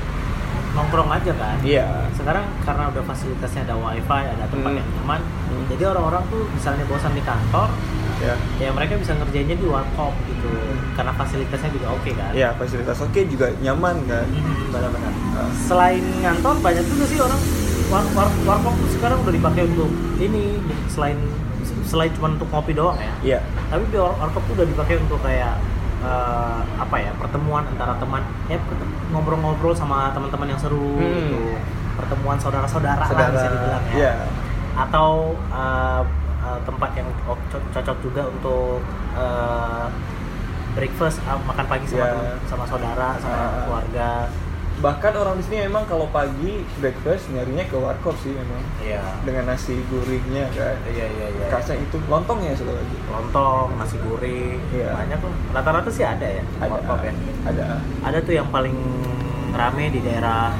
nongkrong 0.72 1.06
aja 1.08 1.32
kan 1.32 1.56
Iya. 1.60 1.86
sekarang 2.12 2.46
karena 2.60 2.88
udah 2.88 3.02
fasilitasnya 3.04 3.62
ada 3.64 3.74
wifi 3.76 4.22
ada 4.24 4.44
tempat 4.44 4.70
Hmm. 4.70 4.78
yang 4.78 4.88
nyaman 4.96 5.20
Hmm. 5.20 5.64
jadi 5.68 5.82
orang-orang 5.88 6.22
tuh 6.28 6.42
misalnya 6.48 6.84
bosan 6.84 7.12
di 7.12 7.22
kantor 7.22 7.68
Ya. 8.16 8.34
ya 8.58 8.70
mereka 8.70 8.94
bisa 8.94 9.12
ngerjainnya 9.12 9.54
di 9.54 9.66
warkop 9.66 10.14
gitu 10.24 10.48
karena 10.94 11.12
fasilitasnya 11.12 11.70
juga 11.70 11.86
oke 11.90 12.10
kan 12.12 12.30
Ya 12.32 12.54
fasilitas 12.54 12.96
oke 12.96 13.20
juga 13.26 13.50
nyaman 13.58 13.96
kan. 14.04 14.24
Hmm, 14.24 14.70
benar-benar 14.70 15.12
Ah. 15.34 15.50
selain 15.60 16.00
ngantor 16.20 16.54
banyak 16.60 16.84
juga 16.86 17.04
sih 17.04 17.18
orang 17.18 17.40
war, 17.94 18.02
war, 18.12 18.28
warkop 18.44 18.74
tuh 18.76 18.90
sekarang 18.92 19.22
udah 19.22 19.30
dipakai 19.32 19.62
untuk 19.64 19.86
ini 20.18 20.58
selain 20.88 21.14
selain 21.84 22.10
cuma 22.12 22.28
untuk 22.30 22.50
ngopi 22.50 22.72
doang 22.72 22.98
ya 22.98 23.14
Iya. 23.22 23.40
tapi 23.70 23.86
di 23.86 23.96
war- 23.96 24.18
warkop 24.18 24.42
tuh 24.44 24.54
udah 24.54 24.66
dipakai 24.66 24.98
untuk 24.98 25.22
kayak 25.22 25.54
eh, 26.02 26.58
apa 26.76 26.96
ya 26.98 27.10
pertemuan 27.14 27.64
antara 27.64 27.94
teman 27.96 28.20
ya 28.44 28.58
ngobrol-ngobrol 29.08 29.72
sama 29.72 30.10
teman-teman 30.10 30.48
yang 30.48 30.60
seru 30.60 30.98
Hmm. 30.98 31.06
gitu 31.06 31.42
pertemuan 31.94 32.36
saudara-saudara 32.36 32.98
lah 33.00 33.30
bisa 33.30 33.48
dibilang 33.48 33.84
ya 33.86 33.94
Iya. 33.94 34.12
atau 34.76 35.10
eh, 35.48 36.02
eh, 36.42 36.58
tempat 36.60 36.90
yang 36.92 37.08
cocok 37.70 37.96
juga 38.02 38.22
untuk 38.26 38.82
eh, 39.14 39.86
breakfast 40.74 41.22
eh, 41.22 41.38
makan 41.40 41.64
pagi 41.64 41.86
sama 41.86 42.00
Ya. 42.00 42.10
teman- 42.10 42.40
sama 42.44 42.64
saudara 42.66 43.08
sama 43.16 43.36
Ah. 43.38 43.50
keluarga 43.62 44.08
bahkan 44.84 45.16
orang 45.16 45.40
di 45.40 45.44
sini 45.48 45.64
emang 45.64 45.88
kalau 45.88 46.04
pagi 46.12 46.60
breakfast 46.76 47.32
nyarinya 47.32 47.64
ke 47.64 47.76
warkop 47.80 48.12
sih 48.20 48.36
memang 48.36 48.60
iya. 48.84 49.00
Dengan 49.24 49.48
nasi 49.48 49.80
gurihnya 49.88 50.52
kan. 50.52 50.76
Iya 50.92 51.08
iya 51.08 51.26
iya. 51.32 51.46
Kacang 51.48 51.80
itu 51.80 51.96
lontong 52.04 52.44
ya 52.44 52.52
satu 52.52 52.68
lagi. 52.68 52.96
Lontong 53.08 53.80
nasi 53.80 53.96
goreng 54.04 54.60
Iya. 54.76 54.92
banyak 54.92 55.18
loh 55.24 55.32
rata-rata 55.56 55.88
sih 55.88 56.04
ada 56.04 56.28
ya 56.28 56.44
ada 56.60 56.68
warkop 56.68 57.00
ya. 57.00 57.12
ada. 57.48 57.64
Ada 58.04 58.18
tuh 58.20 58.34
yang 58.36 58.48
paling 58.52 58.76
rame 59.56 59.88
di 59.88 60.04
daerah 60.04 60.52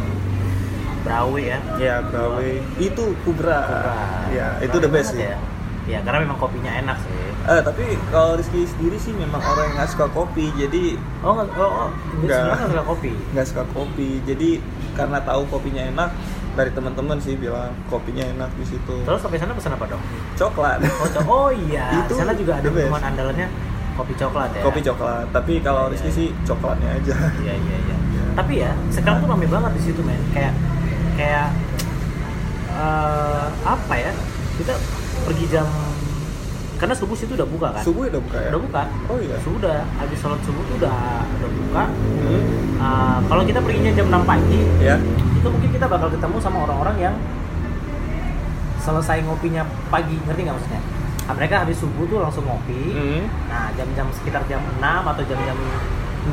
Brawe 1.04 1.36
ya. 1.44 1.60
Ya 1.76 2.00
brawe 2.00 2.48
itu 2.80 3.04
kubra. 3.28 3.60
Kubra. 3.68 3.96
ya 4.32 4.56
itu 4.64 4.76
the 4.80 4.88
best 4.88 5.12
sih. 5.12 5.20
ya. 5.20 5.36
Ya 5.84 6.00
karena 6.00 6.24
memang 6.24 6.40
kopinya 6.40 6.72
enak 6.72 6.96
sih 7.04 7.12
Eh, 7.44 7.60
tapi 7.60 7.84
kalau 8.08 8.34
Rizky 8.34 8.64
sendiri 8.64 8.96
sih 8.96 9.12
memang 9.12 9.36
orang 9.38 9.68
yang 9.68 9.76
nggak 9.76 9.90
suka 9.90 10.06
kopi, 10.08 10.48
jadi 10.54 10.96
oh 11.20 11.32
nggak 11.34 11.48
oh, 11.54 11.72
oh 11.78 11.88
Nggak. 12.18 12.56
suka 12.64 12.82
kopi 12.82 13.12
nggak 13.30 13.46
suka 13.46 13.62
kopi. 13.70 14.08
Jadi 14.22 14.64
karena 14.92 15.20
tahu 15.20 15.44
kopinya 15.46 15.84
enak, 15.84 16.08
dari 16.52 16.70
teman-teman 16.70 17.18
sih 17.18 17.34
bilang 17.34 17.68
kopinya 17.86 18.24
enak 18.24 18.48
di 18.54 18.64
situ. 18.64 18.96
terus 19.02 19.20
sampai 19.20 19.36
sana 19.36 19.52
pesan 19.52 19.72
apa 19.72 19.84
dong 19.86 20.00
Coklat. 20.34 20.78
oh, 20.80 21.08
co- 21.10 21.26
oh 21.28 21.50
iya 21.50 21.92
Itu 22.00 22.10
di 22.10 22.14
sana 22.16 22.32
juga 22.32 22.52
ada 22.56 22.68
minuman 22.70 23.02
andalannya 23.04 23.46
kopi 23.94 24.14
coklat 24.14 24.50
ya 24.50 24.62
Kopi 24.62 24.80
coklat. 24.80 25.26
Tapi 25.28 25.52
kalau 25.60 25.86
Iya, 25.86 25.92
Rizky 25.92 26.08
iya. 26.08 26.16
sih 26.16 26.28
coklatnya 26.42 26.90
aja. 26.92 27.14
iya 27.40 27.54
iya 27.54 27.76
iya 27.82 27.96
tapi 28.38 28.52
ya 28.58 28.72
sekarang 28.88 29.20
tuh 29.20 29.28
rame 29.28 29.46
banget 29.46 29.70
di 29.74 29.82
situ 29.84 30.00
men 30.00 30.18
kayak 30.30 30.50
kayak 31.14 31.52
eh, 32.72 33.46
apa 33.62 33.94
ya 33.94 34.12
kita 34.56 34.74
pergi 35.22 35.44
jam 35.48 35.66
karena 36.74 36.92
subuh 36.92 37.14
situ 37.14 37.32
udah 37.32 37.46
buka 37.46 37.68
kan 37.70 37.82
Subuh 37.82 38.04
udah 38.04 38.20
buka 38.20 38.36
ya? 38.36 38.48
udah 38.48 38.60
buka 38.60 38.82
Oh 39.06 39.18
iya. 39.18 39.36
sudah 39.40 39.78
habis 39.94 40.18
sholat 40.18 40.40
subuh 40.40 40.62
tuh 40.64 40.74
udah 40.76 40.96
udah 41.22 41.50
buka 41.52 41.84
Hmm. 42.24 42.42
Uh, 42.76 43.18
kalau 43.24 43.42
kita 43.42 43.58
perginya 43.58 43.92
jam 43.92 44.06
6 44.08 44.24
pagi 44.24 44.60
Ya. 44.78 44.96
itu 45.32 45.46
mungkin 45.46 45.70
kita 45.70 45.86
bakal 45.86 46.08
ketemu 46.08 46.36
sama 46.38 46.58
orang-orang 46.62 46.96
yang 47.00 47.14
selesai 48.78 49.22
ngopinya 49.22 49.62
pagi 49.88 50.16
ngerti 50.20 50.40
nggak 50.42 50.56
maksudnya 50.56 50.82
Nah, 51.24 51.32
mereka 51.32 51.64
habis 51.64 51.80
subuh 51.80 52.04
tuh 52.04 52.20
langsung 52.20 52.44
ngopi 52.44 52.92
Hmm. 52.92 53.24
nah 53.46 53.72
jam-jam 53.72 54.04
sekitar 54.12 54.44
jam 54.44 54.60
6 54.74 54.84
atau 55.06 55.22
jam-jam 55.24 55.56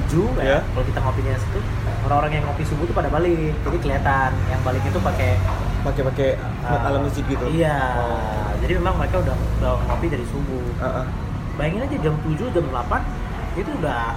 7 0.04 0.36
Ya. 0.38 0.44
ya 0.50 0.60
kalau 0.66 0.84
kita 0.84 1.00
ngopinya 1.00 1.32
situ 1.34 1.60
orang-orang 2.02 2.32
yang 2.34 2.46
ngopi 2.46 2.64
subuh 2.64 2.84
tuh 2.84 2.92
pada 2.94 3.08
balik 3.08 3.56
jadi 3.58 3.78
kelihatan 3.78 4.30
yang 4.48 4.62
balik 4.62 4.84
itu 4.84 5.00
pakai 5.00 5.40
Pakai-pakai 5.82 6.38
uh, 6.62 6.78
alam 6.84 7.02
masjid 7.02 7.26
gitu. 7.26 7.42
iya 7.50 7.98
Oh. 7.98 8.41
Jadi 8.62 8.78
memang 8.78 8.96
mereka 8.96 9.20
udah, 9.20 9.36
udah 9.60 9.74
ngopi 9.86 10.08
dari 10.08 10.26
subuh 10.26 10.62
Ah, 10.78 11.04
ah. 11.04 11.06
bayangin 11.56 11.84
aja 11.84 11.98
jam 12.00 12.16
7 12.22 12.38
jam 12.50 12.66
8 12.66 13.02
itu 13.58 13.72
udah 13.78 14.16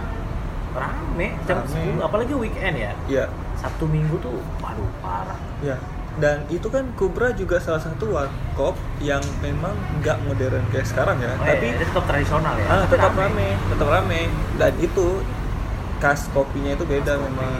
rame 0.73 1.27
jam 1.45 1.59
Rame. 1.63 1.99
10 1.99 2.07
apalagi 2.07 2.33
weekend 2.35 2.75
ya 2.77 2.93
Iya. 3.07 3.25
Sabtu 3.57 3.87
Minggu 3.87 4.19
tuh 4.19 4.39
waduh 4.59 4.91
parah 5.01 5.39
Ya. 5.59 5.79
Dan 6.15 6.47
itu 6.47 6.71
kan 6.71 6.87
Kubra 6.95 7.35
juga 7.35 7.59
salah 7.59 7.83
satu 7.83 8.15
warkop 8.15 8.79
yang 9.03 9.19
memang 9.43 9.75
nggak 9.99 10.15
modern 10.23 10.63
kayak 10.71 10.87
sekarang 10.87 11.19
ya, 11.19 11.35
Oh, 11.35 11.43
tapi 11.43 11.75
iya, 11.75 11.83
tetap 11.83 12.07
tradisional 12.07 12.55
ya 12.55 12.67
ah, 12.71 12.87
tetap 12.87 13.13
rame, 13.19 13.59
tetap 13.67 13.89
rame. 13.91 14.31
Dan 14.55 14.73
itu 14.79 15.07
khas 15.99 16.31
kopinya 16.31 16.71
itu 16.71 16.87
beda 16.87 17.19
Khas 17.19 17.27
kopi. 17.27 17.51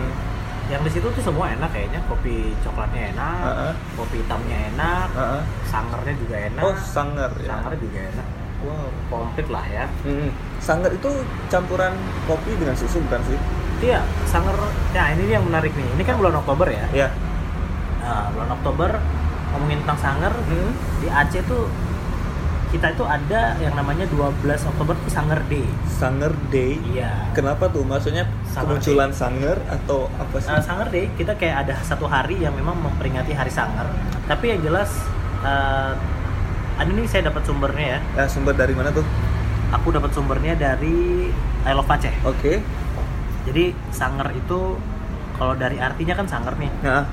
Yang 0.67 0.81
di 0.81 0.89
situ 0.89 1.05
tuh 1.07 1.21
semua 1.23 1.51
enak 1.51 1.69
kayaknya 1.69 2.01
kopi 2.05 2.57
coklatnya 2.59 3.13
enak 3.13 3.37
Ah, 3.39 3.53
ah. 3.69 3.73
kopi 3.95 4.17
hitamnya 4.19 4.59
enak 4.73 5.09
Ah, 5.13 5.23
ah. 5.37 5.43
sangernya 5.63 6.15
juga 6.17 6.37
enak 6.43 6.63
Oh, 6.63 6.75
sanger 6.75 7.31
ya. 7.37 7.47
sangernya 7.47 7.81
juga 7.81 8.01
enak 8.09 8.27
Wow. 8.65 8.89
komplit 9.07 9.49
lah 9.51 9.65
ya 9.67 9.85
Hmm. 10.01 10.33
Sanger 10.57 10.89
itu 10.91 11.11
campuran 11.47 11.93
kopi 12.25 12.57
dengan 12.57 12.73
susu 12.73 12.97
bukan 13.03 13.21
sih? 13.23 13.39
iya 13.83 14.01
sanger 14.25 14.57
ya 14.91 15.13
ini 15.13 15.29
yang 15.29 15.45
menarik 15.45 15.69
nih 15.71 15.85
ini 15.85 16.03
kan 16.03 16.17
bulan 16.17 16.33
Oktober 16.35 16.65
ya 16.67 16.89
Ya. 16.91 17.09
nah, 18.01 18.33
bulan 18.33 18.49
Oktober 18.55 18.91
ngomongin 19.53 19.85
tentang 19.85 20.01
sanger 20.01 20.33
Hmm. 20.33 20.73
di 20.97 21.07
Aceh 21.07 21.45
tuh 21.45 21.69
kita 22.75 22.91
itu 22.91 23.05
ada 23.07 23.55
yang 23.63 23.79
namanya 23.79 24.03
12 24.11 24.43
Oktober 24.75 24.99
tuh 24.99 25.11
Sanger 25.15 25.39
Day 25.47 25.63
Sanger 25.87 26.35
Day. 26.51 26.75
iya 26.91 27.31
Kenapa 27.31 27.71
tuh? 27.71 27.87
Maksudnya 27.87 28.27
Sanger 28.51 28.83
kemunculan 28.83 29.15
sanger 29.15 29.59
atau 29.71 30.11
apa 30.19 30.37
sih? 30.43 30.51
Uh, 30.51 30.59
Sanger 30.59 30.89
Day 30.91 31.07
kita 31.15 31.39
kayak 31.39 31.63
ada 31.67 31.79
satu 31.87 32.11
hari 32.11 32.43
yang 32.43 32.51
memang 32.59 32.75
memperingati 32.83 33.31
Hari 33.31 33.55
Sanger. 33.55 33.87
Tapi 34.27 34.45
yang 34.51 34.61
jelas 34.67 34.91
uh, 35.47 35.95
ini 36.83 37.07
saya 37.07 37.31
dapat 37.31 37.47
sumbernya 37.47 37.87
ya. 37.87 37.99
Ya, 38.19 38.25
sumber 38.27 38.59
dari 38.59 38.75
mana 38.75 38.91
tuh? 38.91 39.07
Aku 39.71 39.95
dapat 39.95 40.11
sumbernya 40.11 40.59
dari 40.59 41.31
I 41.63 41.73
Love 41.79 41.87
Aceh. 41.87 42.15
Oke. 42.27 42.59
Jadi 43.47 43.71
Sanger 43.95 44.35
itu 44.35 44.75
kalau 45.39 45.55
dari 45.55 45.79
artinya 45.79 46.19
kan 46.19 46.27
Sanger 46.27 46.59
nih. 46.59 46.71
Nah, 46.83 47.07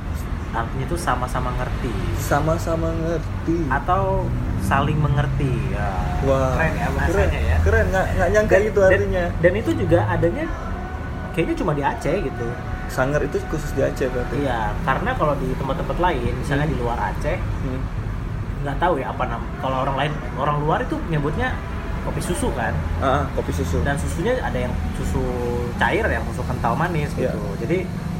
Artinya 0.51 0.83
itu 0.83 0.99
sama-sama 0.99 1.47
ngerti 1.55 1.91
sama-sama 2.19 2.91
ngerti. 2.91 3.71
atau 3.71 4.27
saling 4.61 4.97
mengerti. 4.97 5.53
Ya, 5.69 5.89
Wah, 6.23 6.53
keren 6.55 6.71
ya 6.71 6.85
keren, 6.85 6.95
bahasanya 6.95 7.41
ya. 7.41 7.57
keren 7.61 7.85
nggak 7.89 8.05
nggak 8.13 8.29
nyangka 8.31 8.55
Dan- 8.55 8.65
itu 8.65 8.79
dan- 8.79 8.91
artinya. 8.91 9.25
Dan, 9.41 9.53
itu 9.55 9.71
juga 9.75 9.99
adanya 10.07 10.45
kayaknya 11.31 11.55
cuma 11.55 11.71
di 11.71 11.81
Aceh 11.81 12.15
gitu. 12.21 12.47
Sanger 12.87 13.21
itu 13.23 13.37
khusus 13.47 13.71
di 13.71 13.81
Aceh 13.81 14.07
berarti. 14.07 14.35
Iya, 14.37 14.75
karena 14.81 15.11
kalau 15.15 15.33
di 15.35 15.47
tempat-tempat 15.53 15.97
lain, 15.97 16.31
misalnya 16.35 16.65
Hmm. 16.65 16.73
di 16.73 16.77
luar 16.77 16.97
Aceh, 17.01 17.37
Hmm. 17.37 17.81
nggak 18.61 18.77
tahu 18.77 18.93
ya 18.95 19.09
apa 19.09 19.23
nam 19.25 19.41
kalau 19.57 19.81
orang 19.81 19.95
lain 19.97 20.11
orang 20.37 20.57
luar 20.59 20.79
itu 20.79 20.93
nyebutnya 21.09 21.49
kopi 22.01 22.21
susu 22.21 22.53
kan 22.53 22.69
ah, 22.97 23.25
kopi 23.33 23.49
susu. 23.49 23.81
dan 23.81 23.97
susunya 23.97 24.37
ada 24.37 24.53
yang 24.55 24.73
susu 24.93 25.21
cair 25.75 26.05
yang 26.05 26.21
susu 26.29 26.45
kental 26.45 26.73
manis 26.73 27.09
gitu 27.11 27.25
Iya. 27.25 27.57
jadi 27.57 27.77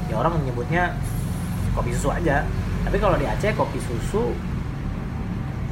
ya 0.09 0.15
orang 0.17 0.33
menyebutnya 0.35 0.97
kopi 1.71 1.93
susu 1.93 2.09
aja 2.09 2.41
tapi 2.81 2.97
kalau 2.97 3.15
di 3.15 3.25
Aceh 3.25 3.53
kopi 3.53 3.77
susu 3.77 4.33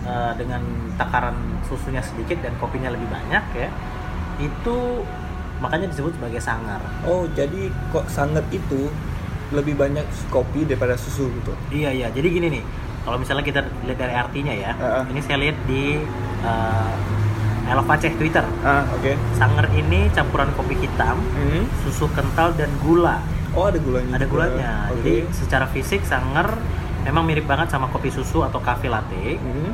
eh, 0.10 0.34
dengan 0.36 0.62
takaran 0.96 1.38
susunya 1.63 2.01
sedikit 2.01 2.42
dan 2.42 2.58
kopinya 2.58 2.89
lebih 2.89 3.06
banyak 3.08 3.44
ya 3.56 3.70
itu 4.39 4.78
makanya 5.60 5.88
disebut 5.88 6.16
sebagai 6.16 6.39
sangar 6.39 6.80
Oh, 7.04 7.28
jadi 7.30 7.62
kok 7.89 8.08
sanger 8.08 8.42
itu 8.50 8.88
lebih 9.50 9.75
banyak 9.75 10.01
kopi 10.28 10.63
daripada 10.63 10.94
susu 10.96 11.30
gitu. 11.32 11.51
iya 11.70 11.89
iya 11.89 12.08
jadi 12.10 12.28
gini 12.28 12.48
nih 12.51 12.63
kalau 13.01 13.18
misalnya 13.18 13.42
kita 13.42 13.60
lihat 13.84 13.98
dari 13.98 14.13
artinya 14.13 14.54
ya 14.56 14.72
Ah, 14.74 15.01
ah. 15.01 15.04
ini 15.06 15.20
saya 15.20 15.38
lihat 15.39 15.58
di 15.66 15.98
uh, 16.42 16.92
I 17.66 17.74
Love 17.74 17.86
Aceh 17.88 18.13
Twitter 18.16 18.42
Ah, 18.62 18.82
oke. 18.89 19.13
Sanger 19.36 19.70
ini 19.72 20.10
campuran 20.10 20.50
kopi 20.54 20.74
hitam, 20.75 21.22
Hmm. 21.30 21.70
susu 21.80 22.10
kental 22.10 22.54
dan 22.54 22.70
gula. 22.80 23.22
Oh, 23.51 23.66
ada 23.66 23.78
gulanya. 23.78 24.13
Ada 24.16 24.25
gulanya. 24.25 24.72
Oke. 24.89 24.98
Jadi 25.00 25.16
secara 25.32 25.66
fisik 25.66 26.01
Sanger 26.01 26.50
memang 27.01 27.25
mirip 27.25 27.46
banget 27.46 27.70
sama 27.70 27.86
kopi 27.88 28.10
susu 28.10 28.42
atau 28.42 28.58
cafe 28.60 28.88
latte. 28.88 29.38
Hmm. 29.38 29.70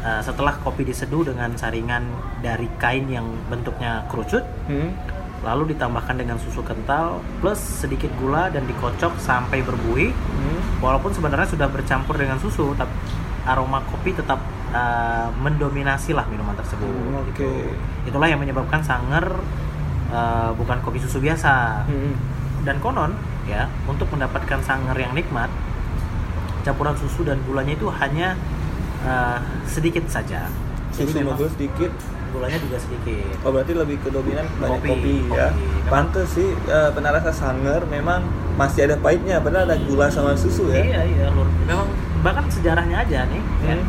Uh, 0.00 0.24
setelah 0.24 0.56
kopi 0.64 0.88
diseduh 0.88 1.28
dengan 1.28 1.52
saringan 1.60 2.00
dari 2.40 2.64
kain 2.80 3.04
yang 3.12 3.28
bentuknya 3.52 4.00
kerucut, 4.08 4.40
Hmm. 4.64 4.96
lalu 5.44 5.76
ditambahkan 5.76 6.16
dengan 6.16 6.40
susu 6.40 6.64
kental 6.64 7.20
plus 7.44 7.60
sedikit 7.60 8.08
gula 8.16 8.48
dan 8.48 8.64
dikocok 8.64 9.20
sampai 9.20 9.60
berbuih. 9.60 10.08
Hmm. 10.08 10.60
Walaupun 10.80 11.12
sebenarnya 11.12 11.52
sudah 11.52 11.68
bercampur 11.68 12.16
dengan 12.16 12.40
susu, 12.40 12.72
tapi 12.80 12.92
aroma 13.44 13.84
kopi 13.92 14.16
tetap 14.16 14.40
uh, 14.72 15.28
mendominasi 15.36 16.16
lah 16.16 16.24
minuman 16.32 16.56
tersebut. 16.56 16.88
Hmm, 16.88 17.20
gitu. 17.32 17.44
oke. 17.44 17.52
Itulah 18.08 18.28
yang 18.32 18.40
menyebabkan 18.40 18.80
Sanger 18.80 19.36
uh, 20.12 20.50
bukan 20.56 20.80
kopi 20.80 20.96
susu 21.00 21.20
biasa. 21.20 21.84
Hmm. 21.84 22.16
Dan 22.64 22.80
konon 22.80 23.16
ya 23.44 23.68
untuk 23.84 24.08
mendapatkan 24.12 24.60
Sanger 24.64 24.96
yang 24.96 25.12
nikmat, 25.12 25.48
campuran 26.64 26.96
susu 26.96 27.24
dan 27.24 27.40
gulanya 27.44 27.76
itu 27.76 27.88
hanya 28.00 28.36
uh, 29.02 29.38
sedikit 29.64 30.04
saja. 30.06 30.48
Susu 30.90 31.14
memang 31.14 31.34
mobil 31.34 31.48
sedikit. 31.50 31.92
gulanya 32.30 32.62
juga 32.62 32.78
sedikit. 32.78 33.34
Oh, 33.42 33.50
berarti 33.50 33.74
lebih 33.74 33.98
ke 33.98 34.08
dominan 34.08 34.46
banyak 34.56 34.78
Kopi, 34.78 34.88
kopi, 34.88 35.14
ya. 35.28 35.50
kopi. 35.50 35.66
Memang- 35.66 35.90
Pantes 35.90 36.28
sih 36.30 36.46
eh, 36.46 36.88
pernah 36.88 37.10
rasa 37.10 37.32
sanger 37.32 37.82
memang 37.84 38.22
masih 38.54 38.86
ada 38.86 38.94
pahitnya 38.96 39.42
padahal 39.42 39.66
ada 39.66 39.74
gula 39.80 40.06
sama 40.06 40.38
susu 40.38 40.70
ya. 40.70 40.78
Iya 40.78 41.00
iya 41.10 41.26
lur. 41.28 41.50
Memang 41.66 41.90
bahkan 42.22 42.46
sejarahnya 42.46 43.02
aja 43.02 43.26
nih. 43.26 43.42
ya. 43.60 43.74
Hmm. 43.74 43.82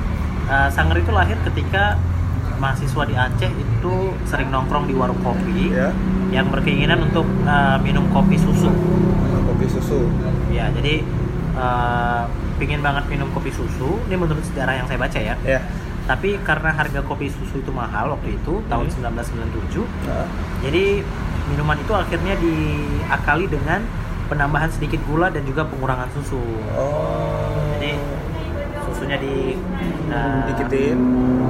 Uh, 0.49 0.67
Sanger 0.67 0.97
itu 0.97 1.13
lahir 1.13 1.37
ketika 1.45 2.01
mahasiswa 2.57 3.03
di 3.05 3.13
Aceh 3.13 3.51
itu 3.51 3.93
sering 4.25 4.49
nongkrong 4.49 4.83
di 4.83 4.93
warung 4.93 5.21
kopi 5.21 5.69
Ya. 5.69 5.93
yang 6.29 6.49
berkeinginan 6.49 6.97
untuk 7.03 7.29
uh, 7.45 7.77
minum 7.77 8.09
kopi 8.09 8.35
susu. 8.35 8.73
Kopi 9.45 9.65
susu. 9.69 10.09
Ya 10.49 10.65
jadi 10.71 11.05
uh, 11.53 12.25
pingin 12.61 12.85
banget 12.85 13.09
minum 13.09 13.25
kopi 13.33 13.49
susu. 13.49 13.97
Ini 14.05 14.13
menurut 14.13 14.45
sejarah 14.45 14.77
yang 14.77 14.85
saya 14.85 15.01
baca 15.01 15.17
ya. 15.17 15.33
Ya. 15.41 15.59
Tapi 16.05 16.37
karena 16.45 16.69
harga 16.69 17.01
kopi 17.01 17.33
susu 17.33 17.57
itu 17.57 17.73
mahal 17.73 18.13
waktu 18.13 18.37
itu 18.37 18.61
tahun 18.69 18.85
Hmm. 18.85 19.17
1997, 19.17 19.85
Nah, 20.05 20.29
jadi 20.61 21.01
minuman 21.49 21.77
itu 21.77 21.93
akhirnya 21.93 22.37
diakali 22.37 23.49
dengan 23.49 23.81
penambahan 24.25 24.69
sedikit 24.69 25.01
gula 25.03 25.33
dan 25.33 25.41
juga 25.43 25.65
pengurangan 25.65 26.07
susu. 26.13 26.39
Oh. 26.71 27.49
Jadi 27.75 27.97
susunya 28.85 29.17
di 29.17 29.57
uh, 30.07 30.41
dikitin. 30.47 30.97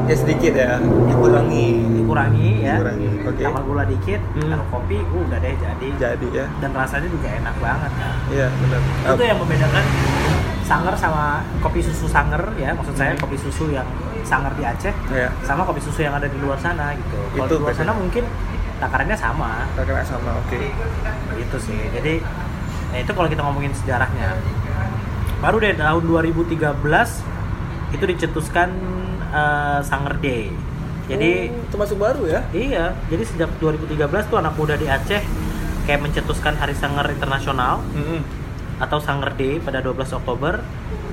Ya 0.09 0.15
sedikit 0.17 0.53
ya. 0.53 0.71
Dikurangi. 0.81 1.67
dikurangi 2.01 2.49
ya. 2.59 2.75
Dikurangi. 2.75 3.07
Oke. 3.23 3.43
Tambah 3.45 3.63
gula 3.63 3.83
dikit, 3.85 4.19
Hmm. 4.35 4.49
taruh 4.51 4.67
kopi, 4.67 4.97
uh, 4.99 5.23
udah 5.27 5.39
deh 5.39 5.53
jadi. 5.55 5.87
Jadi 5.95 6.27
ya. 6.33 6.45
Dan 6.59 6.71
rasanya 6.73 7.07
juga 7.07 7.27
enak 7.31 7.55
banget 7.61 7.91
kan. 7.95 8.13
Iya, 8.27 8.47
benar. 8.51 8.79
Itu 9.15 9.23
yang 9.23 9.37
membedakan 9.39 9.83
Sanger 10.71 10.95
sama 10.95 11.25
kopi 11.59 11.83
susu 11.83 12.07
Sanger 12.07 12.39
ya, 12.55 12.71
maksud 12.71 12.95
saya 12.95 13.11
Hmm. 13.11 13.19
kopi 13.19 13.35
susu 13.35 13.67
yang 13.69 13.83
Sanger 14.23 14.55
di 14.55 14.63
Aceh 14.63 14.93
Ya. 15.11 15.27
sama 15.43 15.67
kopi 15.67 15.83
susu 15.83 15.99
yang 15.99 16.15
ada 16.15 16.25
di 16.25 16.39
luar 16.39 16.55
sana 16.55 16.95
gitu. 16.95 17.19
Kalau 17.35 17.47
di 17.49 17.59
luar 17.59 17.75
sana 17.75 17.91
mungkin 17.91 18.23
takarannya 18.79 19.13
sama, 19.13 19.67
Kakak 19.75 20.07
sama, 20.07 20.39
oke. 20.39 20.55
gitu 21.35 21.57
sih. 21.59 21.75
Jadi 21.91 22.23
nah 22.87 22.97
itu 22.97 23.11
kalau 23.11 23.27
kita 23.27 23.41
ngomongin 23.41 23.71
sejarahnya. 23.73 24.39
Baru 25.39 25.57
deh 25.57 25.73
tahun 25.73 26.03
2013 26.03 27.19
itu 27.91 28.03
dicetuskan 28.05 28.69
eh, 29.29 29.79
Sanger 29.81 30.15
Day. 30.17 30.55
Jadi 31.05 31.31
Oh, 31.49 31.67
itu 31.67 31.75
masuk 31.75 31.97
baru 31.99 32.23
ya? 32.25 32.39
iya, 32.51 32.95
jadi 33.05 33.23
sejak 33.25 33.49
2013 33.59 34.23
tuh 34.25 34.39
anak 34.39 34.55
muda 34.55 34.75
di 34.75 34.87
Aceh 34.87 35.19
kayak 35.83 35.99
mencetuskan 35.99 36.55
Hari 36.55 36.71
Sanger 36.71 37.03
Internasional 37.09 37.83
Mm-mm. 37.91 38.21
Atau 38.81 38.97
Sanger 38.97 39.31
Day 39.33 39.53
pada 39.57 39.79
12 39.79 39.93
Oktober. 40.11 40.57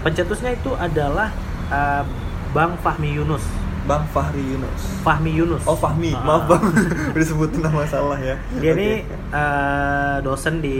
Pencetusnya 0.01 0.55
itu 0.55 0.73
adalah 0.75 1.29
eh, 1.69 2.03
Bang 2.51 2.75
Fahmi 2.79 3.13
Yunus. 3.13 3.45
Bang 3.85 4.05
Fahri 4.07 4.45
Yunus. 4.45 5.01
Fahmi 5.01 5.33
Yunus. 5.33 5.65
Oh 5.65 5.73
Fahmi, 5.73 6.13
Ah. 6.13 6.21
maaf 6.21 6.45
bang, 6.47 6.61
udah 7.17 7.25
sebutin 7.27 7.61
nama 7.63 7.89
salah 7.89 8.21
ya. 8.21 8.37
Dia 8.55 8.73
Oke. 8.73 8.77
ini 8.77 8.89
eh, 9.33 10.17
dosen 10.21 10.61
di 10.61 10.77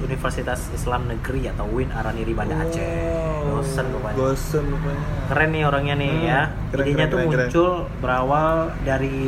Universitas 0.00 0.66
Islam 0.72 1.06
Negeri 1.06 1.46
atau 1.46 1.70
WIN 1.70 1.90
Araniri 1.90 2.34
Banda 2.34 2.58
Aceh. 2.58 2.82
Wow. 2.82 3.62
Dosen 3.62 3.86
rupanya. 3.88 4.16
Dosen 4.16 4.64
rupanya. 4.64 5.04
Keren 5.28 5.48
nih 5.50 5.62
orangnya 5.62 5.94
nih 5.96 6.10
Hmm, 6.12 6.26
ya. 6.26 6.42
keren, 6.68 6.82
Idenya 6.82 6.98
keren, 6.98 7.06
tuh 7.06 7.18
keren, 7.18 7.30
keren. 7.30 7.46
muncul 7.46 7.70
berawal 8.02 8.54
dari 8.82 9.18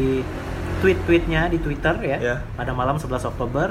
tweet-tweetnya 0.80 1.42
di 1.48 1.58
Twitter 1.58 1.94
ya. 2.00 2.18
Ya. 2.18 2.36
Pada 2.52 2.72
malam 2.72 2.98
11 2.98 3.22
Oktober. 3.24 3.70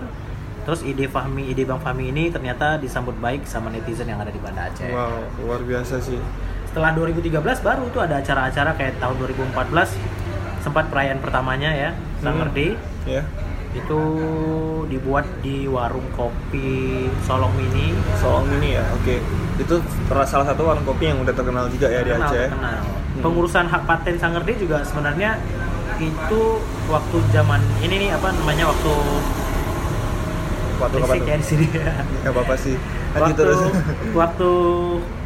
Terus 0.64 0.80
ide 0.82 1.06
Fahmi, 1.06 1.44
ide 1.46 1.64
Bang 1.64 1.78
Fahmi 1.78 2.08
ini 2.08 2.28
ternyata 2.28 2.76
disambut 2.78 3.16
baik 3.18 3.44
sama 3.44 3.68
netizen 3.68 4.06
yang 4.06 4.18
ada 4.18 4.32
di 4.32 4.40
Banda 4.40 4.66
Aceh. 4.66 4.88
Wow, 4.88 5.20
luar 5.40 5.60
biasa 5.62 6.00
sih. 6.00 6.16
Setelah 6.66 6.96
2013 6.96 7.36
baru 7.60 7.84
tuh 7.90 8.02
ada 8.02 8.18
acara-acara 8.18 8.72
kayak 8.74 8.98
tahun 8.98 9.16
2014 9.20 9.92
sempat 10.60 10.88
perayaan 10.88 11.20
pertamanya 11.20 11.70
ya, 11.70 11.90
Sanger 12.18 12.48
Hmm. 12.48 12.56
Day. 12.56 12.72
Ya, 13.06 13.24
Itu 13.74 14.00
dibuat 14.86 15.26
di 15.42 15.66
warung 15.66 16.06
kopi 16.14 16.70
Solong 17.20 17.50
Mini. 17.54 17.90
Solong 18.16 18.46
ini 18.54 18.78
ya, 18.78 18.86
oke. 18.94 19.18
Itu 19.58 19.76
ter- 19.82 20.26
salah 20.26 20.46
satu 20.46 20.62
warung 20.64 20.86
kopi 20.86 21.10
yang 21.10 21.18
udah 21.20 21.34
terkenal 21.34 21.66
juga 21.68 21.90
ya 21.90 22.00
di 22.00 22.08
Terkenal, 22.08 22.30
Aceh. 22.30 22.48
terkenal. 22.48 22.80
Hmm. 22.80 23.22
Pengurusan 23.22 23.66
hak 23.66 23.84
paten 23.84 24.16
Sanger 24.16 24.42
Day 24.42 24.56
juga 24.56 24.78
sebenarnya 24.80 25.42
itu 25.98 26.42
waktu 26.86 27.18
zaman 27.30 27.58
ini 27.80 27.96
nih 28.00 28.10
apa 28.14 28.30
namanya 28.32 28.66
waktu 28.68 28.94
Waktu 30.84 30.98
kapan 31.00 31.18
tuh? 31.18 31.28
di 31.34 31.46
sini 31.46 31.66
ya. 31.70 31.92
Gak 32.22 32.32
apa-apa 32.32 32.56
sih. 32.56 32.76
Lanjut 33.14 33.24
waktu 33.24 33.34
terus. 33.38 33.60
waktu 34.12 34.50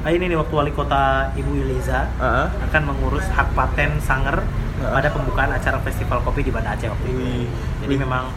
ah, 0.02 0.12
ini 0.12 0.26
nih 0.28 0.38
waktu 0.38 0.54
wali 0.54 0.72
kota 0.72 1.04
Ibu 1.34 1.52
Iliza 1.58 2.06
Ah, 2.18 2.48
akan 2.62 2.82
mengurus 2.86 3.26
hak 3.28 3.52
paten 3.52 3.98
Sanger 4.00 4.44
Ah. 4.78 4.94
pada 4.94 5.10
pembukaan 5.10 5.50
acara 5.50 5.82
festival 5.82 6.22
kopi 6.22 6.42
di 6.42 6.52
Banda 6.52 6.72
Aceh 6.72 6.86
waktu 6.86 7.08
itu. 7.08 7.18
Wih. 7.18 7.46
Jadi 7.82 7.94
Wih. 7.94 8.00
memang 8.00 8.30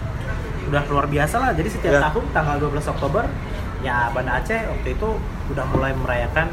udah 0.67 0.83
luar 0.87 1.05
biasa 1.05 1.37
lah. 1.37 1.50
Jadi 1.53 1.69
setiap 1.69 1.93
Ya. 1.93 2.00
tahun 2.03 2.25
tanggal 2.31 2.57
12 2.59 2.89
Oktober 2.89 3.29
ya 3.81 4.09
Banda 4.09 4.41
Aceh 4.41 4.57
waktu 4.67 4.89
itu 4.91 5.09
udah 5.47 5.65
mulai 5.69 5.93
merayakan 5.93 6.49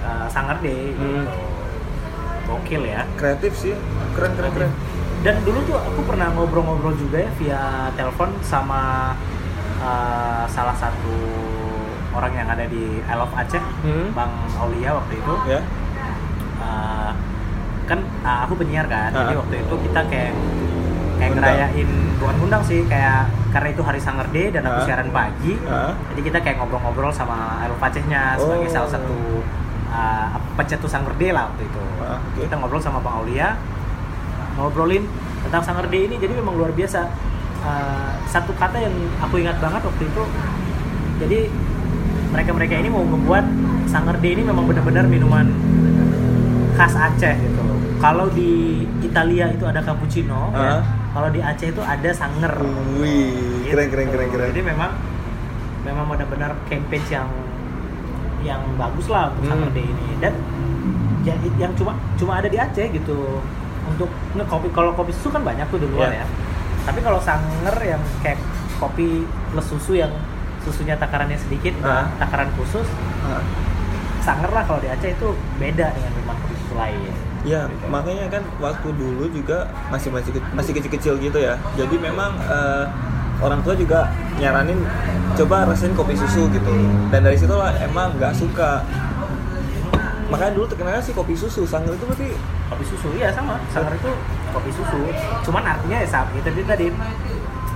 uh, 0.00 0.26
Sanger 0.28 0.58
Day 0.60 0.92
Hmm. 0.92 1.26
gitu. 1.26 1.34
Gokil 2.44 2.82
ya. 2.86 3.02
kreatif 3.16 3.52
sih. 3.56 3.74
Keren 4.12 4.32
keren 4.34 4.52
keren. 4.52 4.70
Dan 5.20 5.40
dulu 5.40 5.64
tuh 5.64 5.76
aku 5.78 6.04
pernah 6.04 6.28
ngobrol-ngobrol 6.30 6.92
juga 6.94 7.18
ya 7.18 7.30
via 7.34 7.60
telepon 7.90 8.28
sama 8.40 9.12
uh, 9.84 10.44
salah 10.46 10.72
satu 10.72 11.14
orang 12.10 12.32
yang 12.32 12.48
ada 12.48 12.64
di 12.64 12.98
I 13.00 13.14
Love 13.14 13.34
Aceh, 13.34 13.60
Hmm. 13.82 14.08
Bang 14.12 14.32
Aulia 14.56 14.94
waktu 14.94 15.14
itu. 15.14 15.34
Ya. 15.44 15.60
Uh, 16.56 17.10
kan 17.84 18.00
uh, 18.22 18.48
aku 18.48 18.56
penyiar 18.56 18.86
kan, 18.86 19.12
jadi 19.12 19.34
Ah. 19.34 19.38
waktu 19.38 19.54
itu 19.60 19.74
kita 19.82 20.00
kayak 20.08 20.32
kayak 21.14 21.30
Undang. 21.30 21.44
ngerayain 21.46 21.88
bukan 22.16 22.36
undang 22.40 22.62
sih, 22.64 22.80
kayak 22.84 23.28
karena 23.50 23.68
itu 23.70 23.82
hari 23.82 24.00
Sanger 24.00 24.26
Day 24.30 24.48
dan 24.48 24.64
aku 24.64 24.80
Ah. 24.80 24.84
siaran 24.84 25.10
pagi. 25.10 25.52
Ah. 25.64 25.92
Jadi 26.08 26.20
kita 26.22 26.38
kayak 26.40 26.56
ngobrol-ngobrol 26.58 27.12
sama 27.12 27.60
I 27.60 27.68
Love 27.68 27.78
Acehnya 27.78 28.34
sebagai 28.34 28.66
Oh. 28.66 28.72
salah 28.72 28.90
satu 28.90 29.16
uh, 29.90 30.26
pencetus 30.54 30.88
Sanger 30.88 31.12
Day 31.14 31.30
lah 31.30 31.46
waktu 31.46 31.66
itu. 31.66 31.82
Ah, 32.00 32.16
oke. 32.16 32.40
Kita 32.40 32.54
ngobrol 32.56 32.80
sama 32.80 32.98
Bang 32.98 33.20
Aulia, 33.20 33.52
ngobrolin 34.54 35.04
tentang 35.42 35.62
Sanger 35.62 35.86
Day 35.86 36.06
ini, 36.06 36.16
jadi 36.16 36.32
memang 36.32 36.54
luar 36.54 36.72
biasa. 36.72 37.04
Uh, 37.64 38.12
satu 38.28 38.52
kata 38.54 38.76
yang 38.76 38.92
aku 39.18 39.40
ingat 39.40 39.56
banget 39.56 39.80
waktu 39.80 40.04
itu, 40.04 40.22
jadi 41.16 41.38
mereka-mereka 42.28 42.76
ini 42.76 42.92
mau 42.92 43.00
membuat 43.00 43.48
Sanger 43.88 44.20
Day 44.20 44.36
ini 44.36 44.44
memang 44.44 44.68
benar-benar 44.68 45.08
minuman 45.08 45.48
khas 46.76 46.92
Aceh 46.92 47.34
gitu. 47.40 47.62
Kalau 47.96 48.28
di 48.28 48.84
Italia 49.00 49.48
itu 49.48 49.64
ada 49.64 49.80
cappuccino, 49.80 50.52
ya. 50.52 50.76
Ah. 50.76 50.82
kalau 51.10 51.32
di 51.32 51.40
Aceh 51.40 51.72
itu 51.72 51.80
ada 51.80 52.10
Sanger. 52.12 52.52
Wih, 53.00 53.64
keren 53.64 53.88
keren 53.88 54.08
keren 54.12 54.28
keren. 54.28 54.48
Jadi 54.52 54.60
memang 54.60 54.90
memang 55.88 56.04
benar-benar 56.04 56.52
campaign 56.68 57.00
yang 57.08 57.28
yang 58.44 58.60
bagus 58.76 59.08
lah 59.08 59.32
untuk 59.32 59.56
Hmm. 59.56 59.72
Day 59.72 59.88
ini 59.88 60.08
dan 60.20 60.36
yang, 61.24 61.40
yang 61.56 61.72
cuma 61.72 61.96
cuma 62.20 62.44
ada 62.44 62.48
di 62.52 62.60
Aceh 62.60 62.92
gitu 62.92 63.40
untuk 63.88 64.12
nge 64.36 64.44
kopi 64.44 64.68
kalau 64.68 64.92
kopi 64.92 65.16
susu 65.16 65.32
kan 65.32 65.40
banyak 65.40 65.64
tuh 65.72 65.80
di 65.80 65.88
luar 65.88 66.12
Ya. 66.12 66.20
ya 66.20 66.26
tapi 66.84 67.00
kalau 67.00 67.18
sanger 67.18 67.76
yang 67.80 68.02
kayak 68.20 68.38
kopi 68.76 69.22
plus 69.50 69.66
susu 69.66 69.96
yang 69.96 70.12
susunya 70.60 70.94
takarannya 70.94 71.36
sedikit 71.36 71.76
Ah. 71.80 72.08
takaran 72.16 72.48
khusus 72.54 72.84
Ah. 73.22 73.40
sanger 74.20 74.48
lah 74.48 74.62
kalau 74.62 74.78
di 74.78 74.88
Aceh 74.88 75.10
itu 75.10 75.28
beda 75.56 75.86
dengan 75.90 76.10
minuman 76.12 76.36
kopi 76.38 76.54
susu 76.58 76.74
lain 76.74 77.12
Ya, 77.44 77.68
Gitu. 77.68 77.92
makanya 77.92 78.24
kan 78.30 78.40
waktu 78.56 78.88
dulu 78.90 79.28
juga 79.28 79.68
masih 79.90 80.08
masih 80.08 80.32
masih 80.50 80.72
kecil-kecil 80.72 81.20
gitu 81.20 81.36
ya. 81.36 81.60
Jadi 81.74 82.00
memang 82.00 82.32
eh, 82.40 82.88
orang 83.36 83.60
tua 83.60 83.76
juga 83.76 84.08
nyaranin 84.34 84.80
coba 85.34 85.68
rasain 85.68 85.92
kopi 85.92 86.16
susu 86.16 86.48
gitu. 86.48 86.72
Dan 87.10 87.20
dari 87.20 87.36
situ 87.36 87.52
lah 87.52 87.76
emang 87.78 88.16
nggak 88.16 88.32
suka. 88.32 88.80
Makanya 90.26 90.56
dulu 90.56 90.66
terkenalnya 90.66 91.04
sih 91.04 91.12
kopi 91.12 91.36
susu. 91.36 91.68
Sanggar 91.68 91.92
itu 91.92 92.08
berarti 92.08 92.32
kopi 92.66 92.84
susu 92.86 93.12
iya 93.12 93.28
sama 93.28 93.60
sanger 93.68 93.92
itu 93.92 94.08
kopi 94.54 94.70
susu 94.70 95.02
cuman 95.42 95.62
artinya 95.68 95.98
ya 95.98 96.06
sama 96.06 96.30
itu 96.32 96.48
tadi 96.64 96.86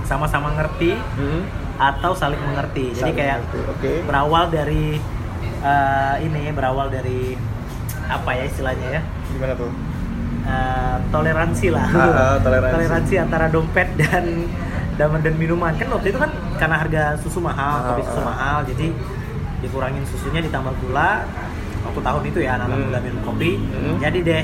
sama-sama 0.03 0.49
ngerti 0.53 0.95
hmm, 0.95 1.41
atau 1.77 2.11
saling 2.11 2.39
mengerti 2.41 2.91
jadi 2.91 3.01
saling 3.03 3.15
kayak 3.15 3.35
ngerti. 3.41 3.59
Oke. 3.69 3.91
berawal 4.03 4.43
dari 4.47 4.97
eh, 5.61 6.15
ini 6.21 6.49
berawal 6.49 6.87
dari 6.87 7.35
apa 8.05 8.29
ya 8.31 8.43
istilahnya 8.43 8.87
ya 8.89 9.01
Gimana 9.29 9.53
tuh? 9.53 9.69
eh, 10.41 10.97
toleransi 11.09 11.67
lah 11.69 11.87
Ah, 11.87 12.01
ah, 12.01 12.35
toleransi. 12.73 13.13
antara 13.17 13.45
dompet 13.47 13.85
dan 13.95 14.25
dan 14.95 15.15
dan 15.15 15.35
minuman 15.35 15.71
kan 15.73 15.87
waktu 15.89 16.09
itu 16.09 16.17
kan 16.17 16.31
karena 16.57 16.75
harga 16.77 17.01
susu 17.17 17.39
mahal 17.39 17.79
Mahal, 17.79 17.89
kopi 17.91 18.01
susu 18.03 18.19
ah. 18.19 18.25
mahal 18.25 18.57
jadi 18.65 18.87
dikurangin 19.59 20.03
susunya 20.03 20.41
ditambah 20.41 20.73
gula 20.79 21.23
waktu 21.81 21.99
tahun 22.01 22.23
itu 22.25 22.39
ya 22.41 22.51
anak-anak 22.55 22.75
Hmm. 22.75 22.87
muda 22.89 22.99
minum 22.99 23.21
kopi 23.23 23.51
Hmm. 23.61 23.95
jadi 23.99 24.19
deh 24.19 24.43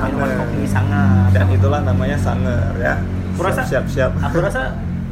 minuman 0.00 0.24
Sanger. 0.24 0.38
kopi 0.40 0.62
sangat 0.64 1.28
Dan 1.30 1.46
itulah 1.50 1.80
namanya 1.82 2.16
sanger 2.16 2.72
ya. 2.76 2.94
Aku 3.30 3.40
rasa- 3.40 3.64
siap 3.64 3.84
siap. 3.86 4.10
aku 4.16 4.38
rasa 4.38 4.62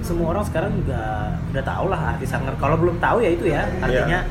semua 0.00 0.30
orang 0.30 0.42
sekarang 0.42 0.70
juga 0.76 1.02
udah 1.48 1.64
tahu 1.64 1.86
lah 1.88 2.00
arti 2.12 2.24
sanger 2.24 2.54
kalau 2.56 2.76
belum 2.76 2.96
tahu 2.96 3.18
ya 3.18 3.30
itu 3.30 3.44
ya 3.44 3.62
artinya 3.76 4.22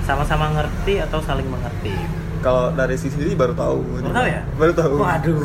sama-sama 0.00 0.48
ngerti 0.50 0.98
atau 0.98 1.18
saling 1.18 1.44
mengerti 1.46 1.92
Kalau 2.40 2.68
dari 2.70 2.92
sisi 2.94 3.12
sendiri 3.14 3.32
baru 3.34 3.52
tahu. 3.52 3.80
Baru 3.98 4.12
tahu 4.12 4.26
ya? 4.26 4.40
Baru 4.54 4.72
tahu. 4.74 4.94
waduh 4.98 5.40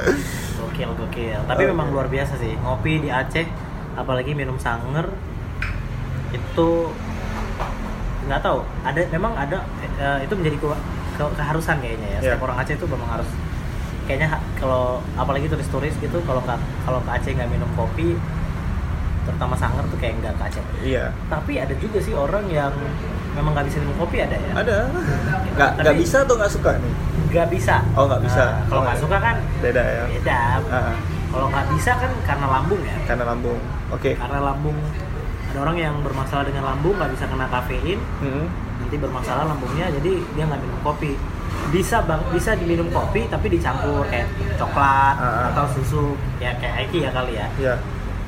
gokil 0.58 0.90
gokil 0.94 1.40
tapi 1.42 1.62
Oke. 1.62 1.70
memang 1.70 1.86
luar 1.88 2.06
biasa 2.06 2.36
sih 2.36 2.52
ngopi 2.58 2.98
di 2.98 3.08
Aceh 3.08 3.44
apalagi 3.94 4.32
minum 4.32 4.56
sanger 4.56 5.08
itu 6.30 6.68
nggak 8.24 8.40
tahu 8.40 8.58
ada 8.82 9.00
memang 9.08 9.32
ada 9.34 9.62
eh, 9.94 10.18
itu 10.20 10.32
menjadi 10.34 10.56
ke- 10.58 10.82
ke- 11.14 11.34
keharusan 11.34 11.76
kayaknya 11.78 12.08
ya 12.10 12.18
setiap 12.22 12.38
Iya. 12.38 12.46
orang 12.46 12.56
Aceh 12.58 12.74
itu 12.74 12.86
memang 12.86 13.08
harus 13.10 13.28
kayaknya 14.04 14.28
kalau 14.54 14.84
apalagi 15.14 15.46
turis-turis 15.46 15.94
gitu 15.96 16.18
kalau 16.22 16.40
nggak 16.40 16.56
kalau 16.82 17.00
ke 17.00 17.10
Aceh 17.10 17.30
nggak 17.30 17.48
minum 17.48 17.68
kopi 17.72 18.16
terutama 19.24 19.54
sanger 19.54 19.84
tuh 19.86 19.96
kayak 19.96 20.20
nggak 20.20 20.34
ke 20.34 20.42
Aceh 20.46 20.64
Iya. 20.82 21.04
tapi 21.26 21.56
ada 21.56 21.72
juga 21.74 21.98
sih 21.98 22.12
orang 22.12 22.44
yang 22.46 22.72
memang 23.32 23.50
nggak 23.52 23.66
bisa 23.66 23.80
minum 23.80 23.96
kopi 23.96 24.20
ada 24.20 24.36
ya 24.36 24.52
Ada. 24.54 24.76
Nggak 25.50 25.70
nggak 25.74 25.86
Tapi- 25.86 26.00
bisa 26.00 26.16
atau 26.20 26.34
nggak 26.34 26.52
suka 26.52 26.70
nih? 26.76 26.94
nggak 27.26 27.48
bisa 27.50 27.76
Oh, 27.92 28.04
nggak 28.04 28.22
bisa. 28.22 28.42
Nah, 28.44 28.62
kalau 28.64 28.78
Oh, 28.78 28.84
nggak 28.84 28.94
iya. 28.94 29.02
suka 29.02 29.16
kan 29.18 29.36
Beda 29.58 29.82
ya. 29.82 30.04
beda 30.08 30.40
Ah, 30.70 30.94
kalau 31.28 31.46
nggak 31.48 31.66
bisa 31.68 31.90
kan 31.94 32.10
karena 32.22 32.46
lambung 32.48 32.80
ya 32.80 32.96
karena 33.04 33.24
lambung 33.26 33.58
oke 33.90 34.10
karena 34.12 34.38
lambung 34.40 34.76
ada 35.46 35.58
orang 35.60 35.76
yang 35.76 35.94
bermasalah 36.00 36.44
dengan 36.44 36.62
lambung 36.64 36.94
nggak 36.94 37.10
bisa 37.10 37.24
kena 37.26 37.46
kafein 37.48 37.98
Hmm. 38.20 38.46
nanti 38.76 38.96
bermasalah 38.96 39.44
lambungnya 39.46 39.86
jadi 39.88 40.12
dia 40.28 40.44
nggak 40.44 40.60
minum 40.60 40.78
kopi 40.82 41.14
bisa 41.72 42.04
bang 42.04 42.20
bisa 42.32 42.50
diminum 42.58 42.88
kopi 42.92 43.28
tapi 43.30 43.46
dicampur 43.48 44.04
kayak 44.10 44.28
coklat 44.56 45.16
ah. 45.16 45.50
atau 45.52 45.64
susu. 45.72 46.16
Ya 46.42 46.52
kayak 46.60 46.88
Eki 46.88 46.98
ya 47.06 47.10
kali 47.12 47.32
ya. 47.38 47.46
Ya 47.60 47.74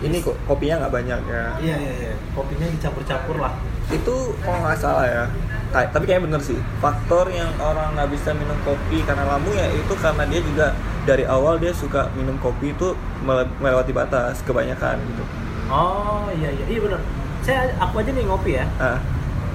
ini 0.04 0.20
kok 0.20 0.36
kopinya 0.44 0.84
nggak 0.84 0.92
banyak 0.92 1.20
ya? 1.24 1.44
Iya 1.56 1.76
iya 1.80 1.92
iya. 2.04 2.14
Kopinya 2.36 2.68
dicampur-campur 2.68 3.36
lah. 3.40 3.56
Itu 3.88 4.36
kalau 4.44 4.58
nggak 4.60 4.76
salah 4.76 5.06
ya. 5.08 5.24
Kayak 5.72 5.88
tapi 5.96 6.04
kayaknya 6.04 6.24
bener 6.28 6.40
sih. 6.44 6.58
Faktor 6.84 7.32
yang 7.32 7.48
orang 7.56 7.96
nggak 7.96 8.12
bisa 8.12 8.36
minum 8.36 8.56
kopi 8.60 9.00
karena 9.08 9.24
lambung 9.24 9.56
ya 9.56 9.72
itu 9.72 9.94
karena 9.96 10.22
dia 10.28 10.40
juga 10.44 10.66
dari 11.08 11.24
awal 11.24 11.56
dia 11.56 11.72
suka 11.72 12.12
minum 12.12 12.36
kopi 12.44 12.76
itu 12.76 12.92
mele- 13.24 13.48
melewati 13.56 13.96
batas 13.96 14.44
kebanyakan 14.44 15.00
gitu. 15.00 15.24
Oh 15.72 16.28
iya 16.36 16.52
iya. 16.52 16.64
Iya 16.68 16.80
benar 16.84 17.00
saya 17.46 17.70
aku 17.78 18.02
aja 18.02 18.10
nih 18.10 18.24
ngopi 18.26 18.52
ya. 18.58 18.66
Ah. 18.76 18.98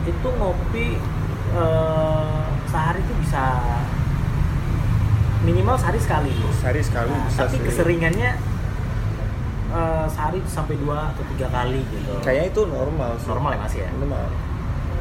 Itu 0.07 0.27
ngopi 0.41 0.97
eh, 1.53 2.43
sehari 2.71 2.99
itu 2.99 3.13
bisa 3.19 3.43
minimal 5.43 5.75
sehari 5.75 5.99
sekali. 5.99 6.31
Sehari 6.55 6.81
sekali 6.81 7.12
Nah, 7.12 7.25
bisa 7.27 7.39
tapi 7.43 7.57
sih 7.57 7.62
keseringannya 7.65 8.31
eh, 9.71 10.05
sehari 10.07 10.39
sampai 10.45 10.75
dua 10.77 11.12
atau 11.12 11.23
tiga 11.36 11.47
kali 11.49 11.81
gitu. 11.89 12.13
Kayaknya 12.21 12.45
itu 12.47 12.62
normal 12.65 13.12
sih. 13.17 13.27
Normal 13.27 13.49
ya 13.51 13.60
masih 13.60 13.79
ya? 13.84 13.89
Normal. 13.95 14.25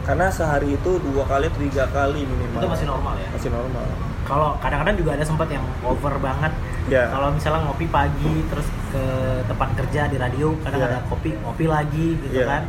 Karena 0.00 0.26
sehari 0.32 0.68
itu 0.74 0.90
dua 0.98 1.24
kali 1.28 1.46
tiga 1.60 1.84
kali 1.90 2.20
minimal. 2.24 2.60
Itu 2.60 2.68
masih 2.68 2.86
normal 2.88 3.14
ya? 3.16 3.28
Masih 3.30 3.50
normal. 3.52 3.86
Kalau 4.24 4.54
kadang-kadang 4.62 4.94
juga 4.94 5.10
ada 5.18 5.24
sempat 5.26 5.48
yang 5.50 5.64
over 5.82 6.14
banget. 6.18 6.52
Ya 6.88 7.06
kalau 7.06 7.30
misalnya 7.30 7.66
ngopi 7.66 7.86
pagi 7.86 8.34
terus 8.48 8.66
ke 8.90 9.04
tempat 9.46 9.68
kerja 9.76 10.10
di 10.10 10.16
radio 10.18 10.50
kadang 10.64 10.80
Iya. 10.82 10.88
ada 10.90 10.98
kopi 11.06 11.30
ngopi 11.38 11.64
lagi 11.70 12.18
gitu 12.18 12.34
Iya. 12.34 12.46
kan 12.48 12.62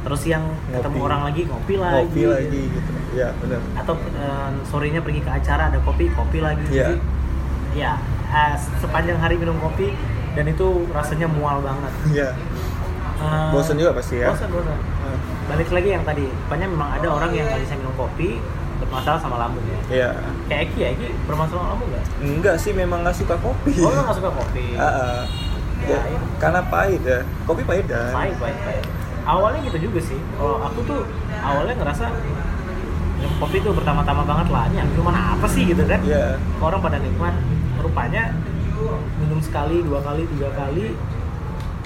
terus 0.00 0.22
yang 0.24 0.42
ketemu 0.66 0.96
Ngopi. 0.96 1.06
orang 1.06 1.20
lagi 1.22 1.42
ngopi 1.44 1.74
lagi. 1.76 2.00
Ngopi 2.06 2.22
lagi 2.26 2.60
gitu. 2.68 2.90
Ya 3.10 3.28
benar 3.36 3.60
atau 3.76 3.94
eh, 3.98 4.48
sorenya 4.64 5.00
pergi 5.00 5.20
ke 5.20 5.30
acara 5.30 5.68
ada 5.68 5.78
kopi 5.80 6.08
kopi 6.10 6.38
lagi. 6.38 6.62
Iya. 6.66 6.76
jadi 6.80 6.94
ya 7.72 7.92
eh, 8.28 8.54
sepanjang 8.76 9.16
hari 9.16 9.34
minum 9.34 9.58
kopi 9.58 9.92
dan 10.32 10.46
itu 10.46 10.66
rasanya 10.90 11.26
mual 11.26 11.60
banget. 11.60 11.92
Ya 12.12 12.30
Eh, 13.20 13.48
bosan 13.52 13.76
juga 13.76 13.92
pasti 13.92 14.16
ya. 14.16 14.32
bosan 14.32 14.48
bosan 14.48 14.72
Ah, 15.00 15.12
balik 15.46 15.68
lagi 15.68 15.90
yang 15.90 16.00
tadi 16.02 16.24
rupanya 16.24 16.64
memang 16.66 16.88
ada 16.90 17.08
orang 17.10 17.30
yang 17.30 17.44
nggak 17.44 17.60
bisa 17.60 17.76
minum 17.76 17.92
kopi 17.92 18.40
bermasalah 18.80 19.20
sama 19.20 19.36
lambung 19.36 19.60
ya. 19.62 19.80
Iya. 19.92 20.10
kayak 20.48 20.60
Eki 20.66 20.78
ya 20.78 20.88
Eki 20.90 21.08
bermasalah 21.28 21.60
sama 21.60 21.70
lambung 21.70 21.88
nggak? 21.90 22.04
Enggak 22.18 22.56
sih 22.56 22.72
memang 22.72 23.04
nggak 23.04 23.12
suka 23.12 23.36
kopi. 23.36 23.76
Oh 23.78 23.92
nggak 23.92 24.16
suka 24.16 24.30
kopi. 24.32 24.64
Ah, 24.80 24.88
ah. 24.88 25.20
Ya, 25.80 25.88
Ya, 25.90 26.00
iya. 26.06 26.20
karena 26.36 26.60
pahit 26.62 27.02
ya. 27.02 27.20
Kopi 27.44 27.60
pahit 27.62 27.84
kan? 27.84 28.08
Baik 28.10 28.36
baik 28.38 28.56
baik 28.62 28.84
awalnya 29.22 29.60
gitu 29.62 29.78
juga 29.82 30.00
sih 30.02 30.18
kalau 30.34 30.60
aku 30.60 30.80
tuh 30.82 31.00
awalnya 31.38 31.74
ngerasa 31.74 32.04
minum 33.14 33.32
kopi 33.38 33.60
tuh 33.60 33.72
pertama-tama 33.72 34.22
banget 34.24 34.48
lah 34.48 34.64
ini 34.66 34.80
minuman 34.86 35.14
apa 35.14 35.46
sih 35.46 35.64
gitu 35.64 35.82
kan 35.84 36.00
Iya. 36.00 36.40
orang 36.58 36.80
pada 36.80 36.96
nikmat 36.96 37.34
rupanya 37.78 38.32
minum 39.16 39.38
sekali 39.38 39.80
dua 39.80 40.00
kali 40.00 40.24
tiga 40.26 40.48
kali 40.50 40.96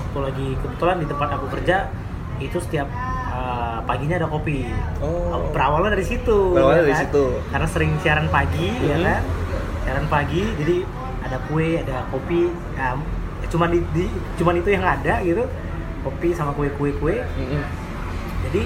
waktu 0.05 0.19
lagi 0.23 0.49
kebetulan 0.57 0.97
di 0.97 1.07
tempat 1.07 1.29
aku 1.33 1.47
kerja 1.51 1.91
itu 2.37 2.59
setiap 2.61 2.87
uh, 3.29 3.83
paginya 3.83 4.15
ada 4.17 4.27
kopi 4.27 4.67
Oh. 4.99 5.51
berawalnya 5.51 5.91
dari 5.93 6.03
situ 6.05 6.39
Berawalnya 6.51 6.81
ya 6.81 6.85
dari 6.85 6.95
kan? 6.95 7.03
situ. 7.05 7.25
karena 7.49 7.67
sering 7.69 7.93
siaran 7.99 8.27
pagi 8.29 8.69
ya 8.81 8.95
Mhm. 8.95 9.05
kan 9.05 9.23
siaran 9.83 10.07
pagi 10.07 10.43
jadi 10.57 10.77
ada 11.21 11.39
kue 11.45 11.69
ada 11.77 11.97
kopi 12.09 12.47
ya, 12.75 12.95
cuman 13.45 13.69
di, 13.71 13.81
di 13.91 14.05
cuman 14.35 14.55
itu 14.57 14.69
yang 14.71 14.83
ada 14.83 15.15
gitu 15.21 15.45
kopi 16.05 16.29
sama 16.31 16.53
kue 16.53 16.69
kue 16.71 16.93
kue 16.95 17.17
Mm-mm. 17.19 17.63
jadi 18.45 18.63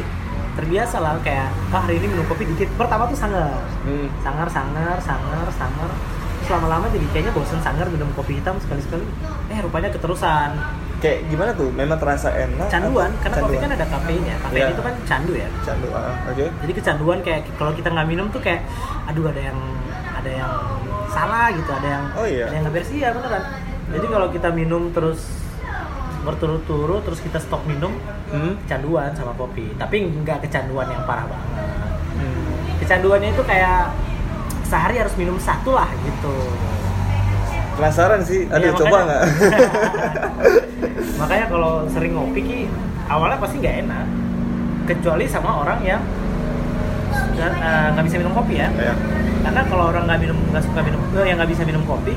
terbiasa 0.54 0.98
lah 0.98 1.14
kayak 1.20 1.46
ah 1.70 1.80
hari 1.80 1.96
ini 1.96 2.10
minum 2.10 2.26
kopi 2.26 2.42
dikit 2.44 2.66
pertama 2.74 3.06
tuh 3.06 3.14
sangar 3.14 3.46
Hmm. 3.80 4.10
sangar 4.18 4.48
sangar 4.48 4.96
sangar 4.98 5.46
sangar 5.50 5.90
Terus 6.38 6.54
lama-lama 6.56 6.86
jadi 6.88 7.06
kayaknya 7.08 7.32
bosen 7.32 7.60
sangar 7.60 7.86
minum 7.86 8.08
kopi 8.12 8.32
hitam 8.34 8.56
sekali-sekali 8.58 9.04
eh 9.48 9.58
rupanya 9.60 9.88
keterusan 9.88 10.50
Kayak 10.98 11.30
gimana 11.30 11.50
tuh? 11.52 11.70
Memang 11.70 11.94
terasa 11.94 12.26
enak? 12.32 12.66
canduan 12.66 13.06
atau- 13.12 13.22
karena 13.22 13.36
kopi 13.40 13.56
kan 13.56 13.70
ada 13.70 13.86
kafein 13.86 14.22
ya 14.24 14.36
kafein 14.40 14.58
Iya. 14.60 14.72
itu 14.72 14.82
kan 14.82 14.94
candu 15.04 15.32
ya 15.36 15.48
candu. 15.62 15.86
ah, 15.92 16.10
Oke. 16.26 16.46
jadi 16.56 16.72
kecanduan 16.74 17.18
kayak 17.20 17.40
kalau 17.54 17.70
kita 17.70 17.88
nggak 17.88 18.08
minum 18.08 18.26
tuh 18.28 18.40
kayak 18.40 18.66
aduh 19.06 19.28
ada 19.28 19.40
yang 19.44 19.58
ada 20.12 20.30
yang 20.32 20.52
salah 21.08 21.46
gitu 21.50 21.70
ada 21.70 21.88
yang 21.88 22.04
Oh, 22.12 22.26
iya. 22.26 22.44
ada 22.44 22.52
yang 22.52 22.62
nggak 22.64 22.74
beres 22.74 22.90
iya 22.92 23.08
beneran 23.10 23.42
jadi 23.88 24.06
kalau 24.08 24.28
kita 24.28 24.48
minum 24.50 24.82
terus 24.90 25.20
berturut-turut 26.28 27.00
terus 27.02 27.18
kita 27.18 27.38
stop 27.38 27.64
minum 27.64 27.96
Hmm. 28.28 28.60
kecanduan 28.62 29.16
sama 29.16 29.32
kopi 29.32 29.72
tapi 29.74 30.04
nggak 30.04 30.44
kecanduan 30.44 30.84
yang 30.86 31.00
parah 31.02 31.24
banget 31.24 31.48
Hmm. 32.14 32.44
kecanduannya 32.78 33.30
itu 33.30 33.42
kayak 33.42 33.96
sehari 34.62 35.00
harus 35.00 35.16
minum 35.16 35.40
satu 35.40 35.72
lah 35.72 35.88
gitu 35.98 36.36
Penasaran 37.78 38.26
sih. 38.26 38.42
Aduh, 38.50 38.58
Iya, 38.58 38.72
coba 38.74 38.96
nggak? 39.06 39.22
makanya 41.20 41.46
kalau 41.46 41.86
sering 41.86 42.10
ngopi 42.12 42.40
ki 42.40 42.60
awalnya 43.06 43.38
pasti 43.38 43.56
nggak 43.58 43.76
enak 43.86 44.06
kecuali 44.84 45.24
sama 45.26 45.62
orang 45.62 45.78
yang 45.82 46.02
nggak 47.34 47.52
nggak 47.94 48.04
bisa 48.04 48.16
minum 48.18 48.34
kopi 48.34 48.54
ya 48.56 48.68
ya. 48.74 48.94
karena 49.42 49.62
kalau 49.66 49.84
orang 49.90 50.04
nggak 50.06 50.20
minum 50.20 50.38
nggak 50.50 50.64
suka 50.64 50.80
minum 50.82 51.00
eh, 51.12 51.26
yang 51.26 51.36
nggak 51.38 51.50
bisa 51.50 51.62
minum 51.62 51.82
kopi 51.84 52.14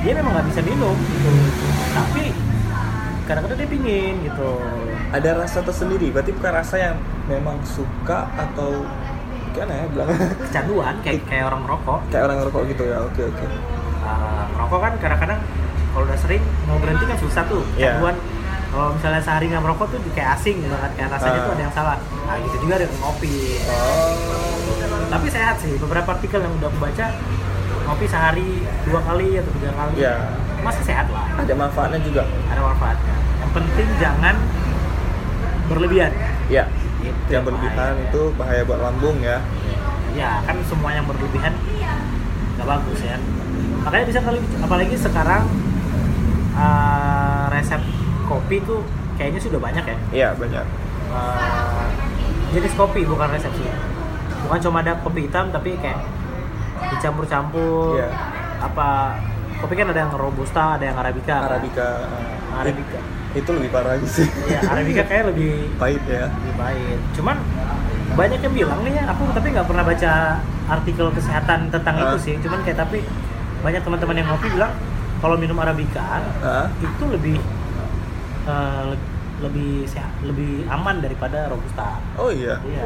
dia 0.00 0.12
memang 0.12 0.32
nggak 0.32 0.48
bisa 0.50 0.60
minum 0.62 0.94
gitu 0.94 1.30
tapi 1.92 2.24
kadang-kadang 3.30 3.56
dia 3.56 3.68
pingin 3.68 4.14
gitu 4.22 4.50
Ada 5.10 5.30
rasa 5.36 5.58
tersendiri. 5.60 6.10
Berarti 6.10 6.30
bukan 6.32 6.52
rasa 6.52 6.76
yang 6.76 6.96
memang 7.26 7.58
suka 7.64 8.26
atau 8.32 8.82
gimana 9.50 9.72
ya 9.72 9.84
bilang? 9.86 10.08
kecanduan 10.40 10.94
kayak 11.00 11.22
kayak 11.24 11.44
orang 11.44 11.62
merokok 11.62 12.00
Kayak 12.08 12.22
orang 12.24 12.36
ngerokok 12.40 12.62
gitu 12.68 12.82
ya. 12.84 12.98
Oke 13.00 13.22
oke. 13.24 13.46
Eh, 14.00 14.44
merokok 14.50 14.78
kan 14.80 14.92
kadang-kadang 14.96 15.40
kalau 15.90 16.04
udah 16.04 16.18
sering 16.18 16.38
mau 16.64 16.76
berhenti 16.76 17.04
kan 17.04 17.18
susah 17.18 17.42
tuh 17.44 17.62
Iya. 17.72 17.94
kecanduan 17.94 18.16
kalau 18.70 18.88
misalnya 18.92 19.18
sehari 19.20 19.46
nggak 19.46 19.58
merokok 19.60 19.86
tuh 19.88 19.98
kayak 20.10 20.30
asing 20.32 20.62
banget 20.64 20.90
kayak 20.94 21.10
rasanya 21.10 21.34
Ah. 21.34 21.42
tuh 21.42 21.52
ada 21.52 21.62
yang 21.62 21.74
salah 21.74 21.96
nah 22.24 22.36
gitu 22.38 22.56
juga 22.60 22.74
dengan 22.78 22.96
ngopi 23.00 23.36
Oh. 23.66 24.14
tapi 25.08 25.26
sehat 25.28 25.58
sih 25.58 25.74
beberapa 25.76 26.08
artikel 26.08 26.38
yang 26.38 26.54
udah 26.54 26.70
aku 26.70 26.78
baca 26.78 27.06
ngopi 27.82 28.06
sehari 28.06 28.48
dua 28.86 29.00
kali 29.02 29.28
atau 29.34 29.50
tiga 29.52 29.70
kali 29.74 29.94
Iya. 29.98 30.14
masih 30.60 30.82
sehat 30.84 31.06
lah 31.10 31.26
Ada 31.34 31.50
manfaatnya 31.52 31.98
juga. 32.00 32.22
ada 32.46 32.60
manfaatnya 32.62 33.14
yang 33.40 33.50
penting 33.50 33.88
jangan 33.96 34.34
berlebihan 35.66 36.12
Ya. 36.46 36.66
Itu 37.00 37.30
Yang 37.30 37.44
berlebihan 37.46 37.74
bahaya. 37.74 38.04
itu 38.04 38.22
bahaya 38.34 38.62
buat 38.62 38.80
lambung 38.80 39.16
ya. 39.20 39.38
ya 40.10 40.42
kan 40.42 40.58
semua 40.62 40.90
yang 40.90 41.06
berlebihan 41.06 41.54
nggak 42.52 42.66
bagus 42.68 43.00
ya 43.00 43.16
makanya 43.80 44.04
bisa 44.04 44.20
kali 44.20 44.36
apalagi 44.58 44.92
sekarang 44.92 45.46
uh, 46.52 47.46
resep 47.48 47.78
kopi 48.26 48.58
tuh 48.60 48.82
kayaknya 49.14 49.38
sudah 49.38 49.56
banyak 49.56 49.84
ya 49.84 49.96
Iya 50.10 50.28
banyak. 50.34 50.66
Uh, 51.08 51.86
jenis 52.50 52.74
kopi 52.74 53.06
bukan 53.06 53.30
resep 53.30 53.54
sih 53.54 53.70
bukan 54.42 54.58
cuma 54.60 54.78
ada 54.80 54.98
kopi 54.98 55.24
hitam 55.24 55.48
tapi 55.48 55.78
kayak 55.78 56.02
dicampur-campur 56.90 57.96
Iya. 57.96 58.08
apa 58.60 59.14
kopi 59.56 59.74
kan 59.74 59.88
ada 59.88 60.00
yang 60.00 60.12
robusta 60.12 60.74
ada 60.74 60.84
yang 60.84 60.96
arabica 60.96 61.34
kan? 61.38 61.48
Arabica. 61.48 61.88
ah, 62.50 62.60
Arabica. 62.60 62.98
Itu 63.32 63.50
lebih 63.52 63.70
parah 63.70 63.94
lagi 63.94 64.06
sih. 64.06 64.26
Iya, 64.46 64.60
arabica 64.66 65.02
kayak 65.04 65.24
lebih 65.30 65.70
Pahit 65.76 66.02
ya. 66.04 66.26
lebih 66.28 66.54
baik. 66.56 66.98
Cuman 67.14 67.36
banyak 68.10 68.40
yang 68.40 68.54
bilang 68.56 68.80
nih 68.82 68.92
ya, 68.96 69.04
aku 69.06 69.22
tapi 69.30 69.46
nggak 69.50 69.66
pernah 69.66 69.84
baca 69.84 70.12
artikel 70.68 71.06
kesehatan 71.10 71.70
tentang 71.70 71.94
Ah. 71.94 72.02
itu 72.04 72.16
sih. 72.20 72.34
Cuman 72.38 72.58
kayak 72.60 72.78
tapi 72.80 73.06
banyak 73.60 73.80
teman-teman 73.80 74.16
yang 74.16 74.28
ngopi 74.28 74.48
bilang 74.50 74.72
kalau 75.18 75.36
minum 75.36 75.56
arabica 75.56 76.24
Ah. 76.40 76.66
itu 76.76 77.04
lebih 77.06 77.38
le- 78.46 79.08
lebih 79.40 79.86
sehat, 79.86 80.12
lebih 80.20 80.68
aman 80.68 81.00
daripada 81.00 81.48
robusta. 81.48 81.96
Oh 82.14 82.28
iya. 82.28 82.60
Iya. 82.60 82.84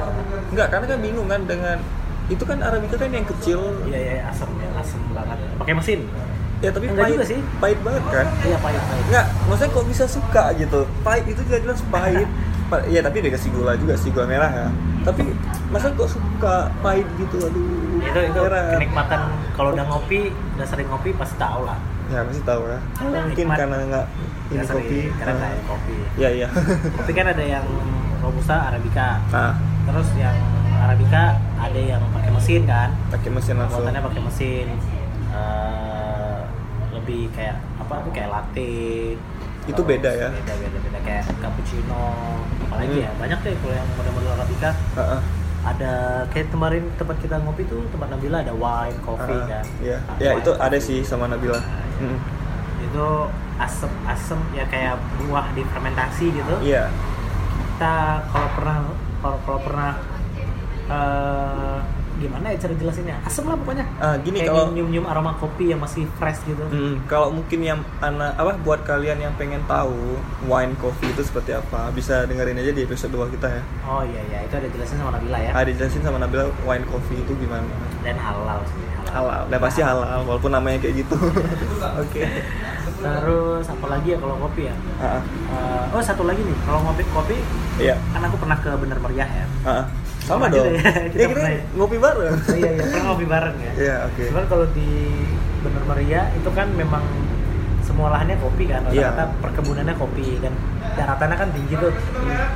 Enggak, 0.48 0.70
karena 0.70 0.86
kan 0.86 0.98
bingung 1.00 1.26
kan 1.26 1.42
dengan 1.44 1.78
itu 2.24 2.40
kan 2.40 2.56
Arabica 2.56 2.94
kan 2.94 3.10
yang 3.10 3.26
kecil. 3.26 3.60
Iya, 3.84 3.98
iya, 3.98 4.22
asam 4.24 4.48
ya, 4.56 4.70
asam 4.78 5.02
banget. 5.10 5.38
Pakai 5.58 5.74
mesin. 5.74 6.00
Ya 6.64 6.70
tapi 6.72 6.84
Enggak 6.86 7.04
pahit 7.04 7.14
juga 7.14 7.26
sih. 7.28 7.40
Pahit 7.60 7.78
banget 7.84 8.02
kan? 8.08 8.26
Iya, 8.40 8.56
pahit, 8.58 8.82
pahit. 8.82 9.04
Enggak, 9.04 9.26
maksudnya 9.44 9.70
kok 9.70 9.86
bisa 9.86 10.04
suka 10.08 10.44
gitu? 10.56 10.80
Pahit 11.02 11.24
itu 11.28 11.40
jelas 11.44 11.80
pahit. 11.86 12.28
Pa- 12.64 12.80
ya 12.88 13.04
tapi 13.04 13.20
dikasih 13.20 13.52
gula 13.52 13.76
juga 13.76 13.92
sih 13.94 14.08
gula 14.08 14.24
merah 14.24 14.48
ya. 14.48 14.68
Tapi 15.04 15.36
masa 15.68 15.92
kok 15.92 16.08
suka 16.08 16.72
pahit 16.80 17.04
gitu? 17.14 17.36
Aduh. 17.38 18.00
Itu 18.00 18.20
itu 18.24 18.40
heran. 18.40 18.72
kenikmatan 18.72 19.20
kalau 19.52 19.70
udah 19.70 19.84
ngopi, 19.84 20.32
udah 20.56 20.64
sering 20.64 20.88
ngopi 20.88 21.12
pasti 21.12 21.36
tahu 21.36 21.62
lah. 21.62 21.76
Ya 22.06 22.24
pasti 22.24 22.40
tahu 22.40 22.64
ya. 22.64 22.78
Mungkin 23.02 23.36
Nikmat. 23.44 23.56
karena 23.60 23.76
nggak 23.82 24.06
ini 24.06 24.54
Nggak 24.54 24.66
sering, 24.66 24.86
kopi. 24.88 25.00
karena 25.14 25.32
nggak 25.34 25.50
ada 25.50 25.62
kopi. 25.66 25.94
Iya 26.16 26.28
iya. 26.34 26.48
Kopi 26.96 27.12
kan 27.12 27.26
ada 27.28 27.44
yang 27.44 27.64
robusta, 28.18 28.56
arabica. 28.64 29.08
Nah, 29.28 29.52
Terus 29.84 30.08
yang 30.16 30.36
arabica 30.74 31.22
ada 31.54 31.76
yang 31.78 32.00
pakai 32.16 32.30
mesin 32.32 32.62
kan. 32.64 32.88
pakai 33.12 33.28
mesin 33.28 33.54
langsung. 33.56 33.84
Buatannya 33.84 34.02
pakai 34.02 34.20
mesin. 34.24 34.66
Eh, 35.28 35.93
lebih 37.04 37.28
kayak 37.30 37.60
apa 37.76 38.00
tuh 38.00 38.10
kayak 38.10 38.30
latte 38.30 38.72
Itu 39.64 39.80
beda 39.80 40.08
ya? 40.10 40.28
beda 40.30 40.54
beda 40.56 40.78
beda 40.80 40.98
kayak 41.00 41.24
cappuccino 41.38 42.04
apalagi 42.64 42.96
Hmm. 42.96 43.04
ya 43.04 43.10
banyak 43.14 43.38
deh 43.40 43.54
kalau 43.58 43.74
yang 43.74 43.88
model-model 43.94 44.32
arabica 44.34 44.70
Heeh. 44.94 45.20
ada 45.62 45.92
kayak 46.28 46.48
kemarin 46.48 46.84
tempat 46.94 47.16
kita 47.18 47.36
ngopi 47.38 47.64
tuh 47.64 47.84
tempat 47.88 48.08
Nabila 48.10 48.40
ada 48.40 48.52
wine 48.52 48.98
coffee 49.00 49.32
Heeh. 49.34 49.48
kan 49.50 49.64
Iya. 49.78 49.98
Nah, 50.02 50.16
Ya 50.18 50.30
wine, 50.30 50.40
itu 50.40 50.50
ada 50.54 50.64
coffee. 50.70 50.80
sih 50.82 50.98
sama 51.02 51.24
Nabila. 51.26 51.60
Mm. 51.94 52.18
itu 52.84 53.06
asem 53.56 53.88
asem 54.04 54.36
ya 54.52 54.64
kayak 54.64 54.96
buah 55.18 55.52
difermentasi 55.52 56.32
gitu 56.32 56.54
Iya. 56.62 56.88
kita 57.70 57.94
kalau 58.26 58.48
pernah 58.50 58.76
kalau 59.20 59.38
kalau 59.42 59.60
pernah 59.62 59.92
eh, 60.86 61.76
gimana 62.24 62.46
ya 62.46 62.56
cara 62.58 62.74
jelasinnya 62.74 63.16
asem 63.20 63.44
lah 63.44 63.56
pokoknya 63.56 63.84
Ah, 63.96 64.16
gini 64.16 64.38
kayak 64.38 64.50
kalau 64.50 64.70
nyium 64.70 64.88
nyium 64.88 65.04
aroma 65.04 65.32
kopi 65.34 65.68
yang 65.68 65.78
masih 65.78 66.08
fresh 66.14 66.40
gitu 66.42 66.64
Mm, 66.66 67.04
kalau 67.04 67.28
mungkin 67.30 67.60
yang 67.60 67.80
anak 68.00 68.32
apa 68.34 68.56
buat 68.58 68.80
kalian 68.82 69.18
yang 69.18 69.32
pengen 69.34 69.60
tahu 69.64 70.16
wine 70.44 70.72
coffee 70.76 71.06
itu 71.06 71.22
seperti 71.22 71.52
apa, 71.52 71.88
bisa 71.90 72.24
dengerin 72.24 72.56
aja 72.56 72.70
di 72.70 72.82
episode 72.82 73.10
2 73.10 73.28
kita 73.30 73.48
ya. 73.50 73.62
oh 73.84 74.02
iya 74.02 74.20
iya 74.24 74.38
itu 74.42 74.54
ada 74.54 74.68
jelasin 74.68 74.96
sama 74.96 75.10
Nabila 75.12 75.38
ya 75.38 75.50
Ada 75.52 75.70
jelasin 75.70 76.00
sama 76.00 76.18
Nabila 76.18 76.44
wine 76.62 76.86
coffee 76.86 77.18
itu 77.18 77.32
gimana. 77.36 77.68
dan 78.00 78.16
halal 78.16 78.60
sih 78.66 78.82
Halal, 79.06 79.46
dan 79.46 79.58
pasti 79.58 79.78
halal 79.78 80.24
walaupun 80.24 80.50
namanya 80.50 80.74
kayak 80.80 81.00
gitu. 81.00 81.14
Oke. 82.02 82.26
terus 82.96 83.66
apa 83.68 83.86
lagi 83.86 84.08
ya 84.08 84.18
kalau 84.18 84.36
kopi 84.40 84.62
ya 84.64 84.74
Ah, 84.96 85.18
ah. 85.18 85.22
Eh, 85.46 85.84
oh 85.92 86.00
satu 86.00 86.24
lagi 86.24 86.40
nih 86.40 86.56
kalau 86.62 86.80
ngopi 86.82 87.04
kopi 87.06 87.36
Iya. 87.76 87.94
kan 88.10 88.22
aku 88.22 88.36
pernah 88.38 88.56
ke 88.56 88.70
Bener 88.72 88.98
Meriah 88.98 89.28
ya 89.28 89.46
Ah, 89.62 89.70
ah. 89.70 89.84
Sama 90.24 90.46
Sama 90.46 90.46
dong. 90.50 90.66
ya, 90.66 90.72
kita 90.72 90.88
Ya, 90.88 91.08
kita 91.10 91.26
pernah 91.30 91.50
ngopi 91.74 91.96
bareng. 91.98 92.32
Oh, 92.32 92.54
iya 92.54 92.70
iya 92.70 92.82
pernah 92.82 93.04
ngopi 93.06 93.26
bareng 93.26 93.56
ya 93.58 93.72
Iya, 93.76 93.96
oke. 94.06 94.22
Cuman 94.26 94.44
kalau 94.46 94.66
di 94.70 94.88
Bener 95.60 95.82
Meriah 95.84 96.26
itu 96.32 96.50
kan 96.50 96.68
memang 96.70 97.04
semua 97.80 98.08
lahannya 98.10 98.36
kopi 98.36 98.64
kan, 98.64 98.80
Iya. 98.86 99.12
rata-rata 99.12 99.24
perkebunannya 99.38 99.94
kopi 99.94 100.40
dan 100.40 100.52
daratannya 100.94 101.36
kan 101.36 101.48
tinggi 101.50 101.74
tuh. 101.74 101.92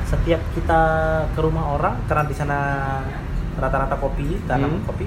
Setiap 0.06 0.40
kita 0.52 0.80
ke 1.28 1.40
rumah 1.40 1.64
orang 1.70 2.00
karena 2.04 2.24
di 2.24 2.32
sana 2.32 2.58
rata-rata 3.54 3.96
kopi, 3.96 4.40
tanam 4.44 4.72
Hmm. 4.74 4.84
kopi. 4.84 5.04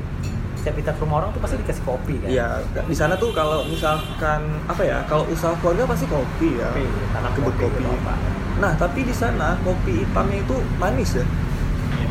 Setiap 0.55 0.77
kita 0.77 0.91
ke 0.93 1.01
rumah 1.01 1.17
orang 1.19 1.29
tuh 1.31 1.41
pasti 1.41 1.57
dikasih 1.57 1.81
kopi 1.83 2.15
kan. 2.21 2.29
Iya, 2.29 2.47
di 2.79 2.93
sana 2.93 3.17
tuh 3.17 3.33
kalau 3.33 3.65
misalkan 3.65 4.41
apa 4.63 4.81
ya, 4.81 5.01
kalau 5.03 5.25
usaha 5.25 5.57
keluarga 5.57 5.89
pasti 5.89 6.05
kopi 6.05 6.49
ya. 6.55 6.69
Kopi, 6.69 6.85
tanam 7.11 7.31
Kebun 7.31 7.45
kopi, 7.51 7.61
kopi. 7.67 7.81
gitu. 7.81 8.13
Nah, 8.57 8.71
tapi 8.77 8.99
di 9.01 9.13
sana 9.15 9.57
kopi 9.59 10.05
hitamnya 10.05 10.37
itu 10.39 10.55
manis 10.77 11.17
ya. 11.17 11.25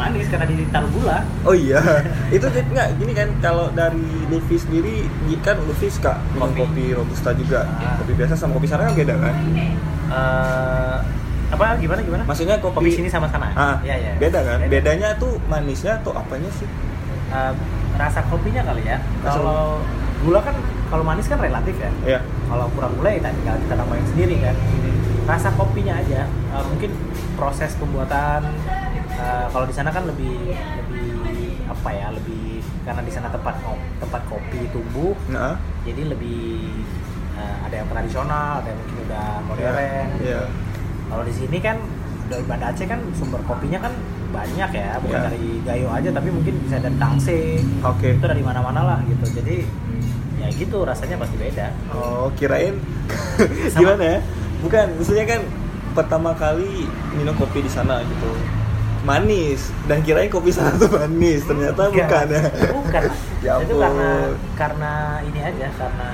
Ya, 0.01 0.09
manis 0.09 0.27
karena 0.27 0.49
ditaruh 0.49 0.91
gula. 0.91 1.19
Oh 1.45 1.53
iya, 1.53 1.77
itu 2.33 2.47
jadi 2.47 2.65
nggak 2.67 2.89
gini 2.97 3.13
kan 3.13 3.29
kalau 3.39 3.69
dari 3.71 4.01
Luffy 4.27 4.57
sendiri 4.57 5.05
kan 5.39 5.61
Luffy 5.61 5.93
suka 5.93 6.17
minum 6.33 6.49
Kopi. 6.49 6.61
kopi 6.65 6.85
robusta 6.97 7.31
juga, 7.37 7.69
Ah. 7.77 8.01
kopi 8.01 8.17
biasa 8.17 8.33
sama 8.33 8.57
kopi 8.57 8.65
sana 8.65 8.89
kan 8.89 8.97
beda 8.97 9.15
kan? 9.15 9.35
Eh 10.09 10.97
apa 11.51 11.77
gimana 11.77 12.01
gimana? 12.01 12.23
Maksudnya 12.25 12.57
kopi, 12.57 12.81
Kopi 12.81 12.91
sini 12.97 13.09
sama 13.11 13.29
sana. 13.29 13.53
ah, 13.53 13.77
Iya, 13.83 13.97
iya. 13.99 14.13
beda 14.17 14.41
kan? 14.41 14.57
Beda. 14.65 14.73
Bedanya 14.73 15.09
tuh 15.21 15.37
manisnya 15.45 16.01
atau 16.01 16.17
apanya 16.17 16.49
sih? 16.49 16.65
Eh, 17.29 17.53
rasa 17.95 18.25
kopinya 18.25 18.65
kali 18.65 18.89
ya. 18.89 18.97
Kalau 19.21 19.85
gula 20.25 20.41
kan 20.41 20.57
kalau 20.89 21.05
manis 21.05 21.29
kan 21.29 21.37
relatif 21.37 21.77
ya. 21.77 21.91
Ya, 22.09 22.21
kalau 22.49 22.73
kurang 22.73 22.97
gula 22.97 23.13
ya 23.13 23.21
tinggal 23.21 23.57
kita 23.61 23.75
tambahin 23.77 24.07
sendiri 24.09 24.41
kan 24.41 24.57
rasa 25.21 25.47
kopinya 25.55 25.95
aja 25.95 26.27
uh, 26.51 26.65
mungkin 26.67 26.91
proses 27.39 27.79
pembuatan 27.79 28.43
uh, 29.21 29.47
kalau 29.49 29.65
di 29.65 29.75
sana 29.75 29.89
kan 29.89 30.05
lebih 30.05 30.33
lebih 30.51 31.09
apa 31.69 31.89
ya 31.91 32.09
lebih 32.11 32.65
karena 32.83 33.03
di 33.05 33.13
sana 33.13 33.29
tempat 33.29 33.55
tempat 34.01 34.23
kopi 34.27 34.61
tumbuh 34.69 35.13
nah, 35.29 35.55
jadi 35.85 36.09
lebih 36.09 36.67
uh, 37.37 37.57
ada 37.63 37.75
yang 37.77 37.89
tradisional 37.89 38.65
ada 38.65 38.69
yang 38.69 38.79
mungkin 38.81 38.97
udah 39.07 39.29
modern 39.45 40.09
Iya. 40.19 40.43
kalau 41.07 41.23
di 41.23 41.35
sini 41.35 41.59
kan 41.59 41.77
dari 42.27 42.45
Banda 42.47 42.71
Aceh 42.71 42.87
kan 42.87 43.01
sumber 43.13 43.43
kopinya 43.43 43.81
kan 43.81 43.93
banyak 44.31 44.71
ya 44.71 44.99
bukan 44.99 45.19
Iya. 45.19 45.27
dari 45.27 45.45
Gayo 45.61 45.89
aja 45.91 46.11
tapi 46.11 46.29
mungkin 46.31 46.55
bisa 46.63 46.79
dari 46.79 46.97
Tangse 46.97 47.39
Oke. 47.83 48.15
itu 48.15 48.25
dari 48.25 48.43
mana-mana 48.43 48.81
lah 48.83 48.99
gitu 49.05 49.27
jadi 49.37 49.67
ya 50.41 50.49
gitu 50.51 50.83
rasanya 50.83 51.21
pasti 51.21 51.37
beda 51.37 51.69
Oh, 51.93 52.33
kirain 52.33 52.79
gimana 53.77 54.05
ya? 54.07 54.19
Bukan, 54.61 54.87
maksudnya 54.97 55.25
kan 55.27 55.41
pertama 55.91 56.31
kali 56.33 56.85
minum 57.13 57.33
kopi 57.35 57.61
di 57.61 57.69
sana 57.69 58.05
gitu. 58.05 58.31
Manis 59.01 59.73
dan 59.89 60.01
kirain 60.01 60.29
kopi 60.29 60.51
sana 60.51 60.77
tuh 60.77 60.93
manis, 60.99 61.41
ternyata 61.43 61.89
bukan, 61.89 62.27
ya. 62.29 62.43
bukan 62.69 63.03
Ya 63.41 63.53
itu 63.57 63.73
ampun. 63.73 63.81
karena 63.81 64.11
karena 64.55 64.93
ini 65.23 65.41
aja 65.41 65.67
karena 65.73 66.11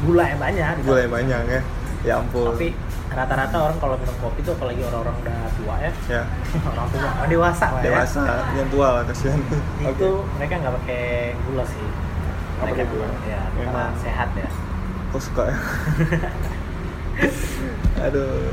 gula 0.00 0.24
yang 0.26 0.36
banyak 0.38 0.72
di 0.76 0.82
Gula 0.82 1.00
yang 1.00 1.14
banyak 1.14 1.40
ya. 1.48 1.60
Ya 2.04 2.14
ampun. 2.20 2.52
tapi 2.52 2.76
rata-rata 3.08 3.56
orang 3.62 3.78
kalau 3.78 3.96
minum 3.96 4.16
kopi 4.18 4.42
tuh 4.42 4.52
apalagi 4.52 4.82
orang-orang 4.82 5.16
udah 5.22 5.38
tua 5.54 5.74
ya 5.78 5.92
ya, 6.10 6.22
orang 6.68 6.88
tua 6.90 7.08
orang 7.14 7.30
dewasa 7.30 7.66
lah 7.70 7.80
dewasa, 7.80 8.22
yang 8.52 8.68
tua 8.68 8.86
lah 8.90 9.02
kasihan. 9.06 9.40
ya 9.78 9.88
itu 9.88 10.08
mereka 10.34 10.54
nggak 10.58 10.74
pakai 10.82 11.04
gula 11.46 11.64
sih 11.64 11.86
Nggak 12.54 12.66
pakai 12.70 12.86
gula? 12.86 13.06
ya 13.24 13.40
karena 13.48 13.70
Memang. 13.70 13.92
sehat 13.96 14.28
ya 14.34 14.48
Kok 15.10 15.22
suka 15.22 15.42
ya? 15.46 15.56
Aduh, 18.02 18.50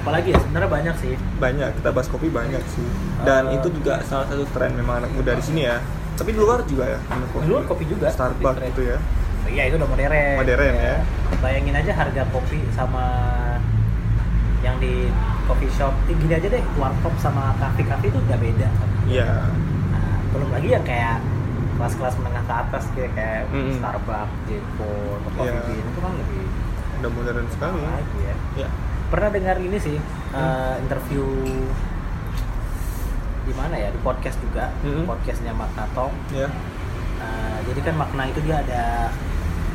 apalagi 0.00 0.28
ya 0.30 0.38
sebenarnya 0.38 0.70
banyak 0.70 0.94
sih 0.96 1.12
banyak 1.36 1.68
kita 1.76 1.88
bahas 1.90 2.08
kopi 2.08 2.28
banyak 2.28 2.62
sih. 2.66 2.88
Dan 3.20 3.42
Eh. 3.46 3.56
itu 3.56 3.68
juga 3.70 4.00
salah 4.02 4.24
satu 4.24 4.48
tren 4.50 4.72
memang 4.72 5.00
anak 5.00 5.12
muda 5.12 5.32
di 5.32 5.42
sini 5.42 5.62
ya. 5.62 5.76
Tapi 6.14 6.32
di 6.32 6.38
luar 6.38 6.64
juga 6.64 6.84
ya 6.86 6.98
kopi. 7.30 7.40
di 7.40 7.48
luar 7.48 7.64
kopi 7.64 7.84
juga 7.84 8.06
Starbucks 8.08 8.60
gitu 8.66 8.82
ya. 8.86 8.98
Oh 9.40 9.48
iya 9.48 9.62
itu 9.66 9.76
udah 9.76 9.88
modern. 9.88 10.12
Modern, 10.36 10.74
ya. 10.74 10.96
Bayangin 11.38 11.74
aja 11.74 11.92
harga 11.94 12.22
kopi 12.28 12.60
sama 12.70 13.04
yang 14.60 14.76
di 14.76 15.08
coffee 15.46 15.72
shop. 15.72 15.96
Eh, 16.06 16.14
Gini 16.14 16.34
aja 16.34 16.44
deh, 16.46 16.60
warkop 16.76 17.16
sama 17.16 17.56
kafe-kafe 17.56 18.08
itu 18.08 18.18
udah 18.18 18.36
beda. 18.36 18.68
Iya. 19.06 19.48
Nah, 19.90 20.16
belum 20.30 20.48
lagi 20.50 20.68
yang 20.70 20.84
kayak 20.84 21.24
kelas-kelas 21.76 22.14
menengah 22.14 22.44
ke 22.44 22.54
atas 22.54 22.84
kayak 22.92 23.12
kayak 23.16 23.42
Mm-mm. 23.48 23.80
Starbucks, 23.80 24.32
Jepun, 24.44 25.16
atau 25.18 25.30
Coffee 25.34 25.48
Iya. 25.48 25.60
Bean 25.64 25.86
itu 25.86 25.98
kan 25.98 26.12
lebih 26.14 26.42
Udah 27.00 27.10
modern 27.10 27.46
sekali. 27.48 27.80
lagi 27.80 28.18
ya. 28.20 28.34
Ya. 28.58 28.68
Pernah 29.10 29.28
dengar 29.28 29.56
ini 29.58 29.74
sih 29.76 29.98
Hmm. 30.30 30.38
eh, 30.38 30.74
interview 30.80 31.26
di 33.40 33.52
mana 33.58 33.74
ya 33.74 33.90
di 33.90 33.98
podcast 33.98 34.38
juga, 34.38 34.70
Mm-mm. 34.80 35.02
podcastnya 35.04 35.50
Makna. 35.50 35.82
Ya. 36.30 36.46
Uh, 37.20 37.58
jadi 37.66 37.80
kan 37.82 37.94
makna 37.98 38.22
itu 38.24 38.40
dia 38.40 38.62
ada 38.62 39.10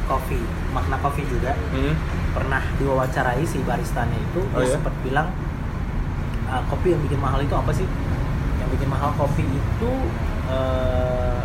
coffee, 0.07 0.39
makna 0.71 0.95
coffee 0.97 1.27
juga. 1.27 1.51
Hmm. 1.69 1.91
Pernah 2.31 2.63
diwawancarai 2.79 3.43
si 3.43 3.59
baristanya 3.61 4.15
itu, 4.15 4.41
Oh, 4.47 4.57
dia 4.57 4.65
iya? 4.65 4.73
sempat 4.73 4.95
bilang 5.03 5.27
"Uh, 6.47 6.63
kopi 6.65 6.95
yang 6.95 7.01
bikin 7.03 7.19
mahal 7.19 7.37
itu 7.37 7.51
apa 7.51 7.69
sih? 7.69 7.83
Yang 8.57 8.69
bikin 8.79 8.87
mahal 8.87 9.11
kopi 9.13 9.43
itu 9.43 9.91
uh, 10.47 11.43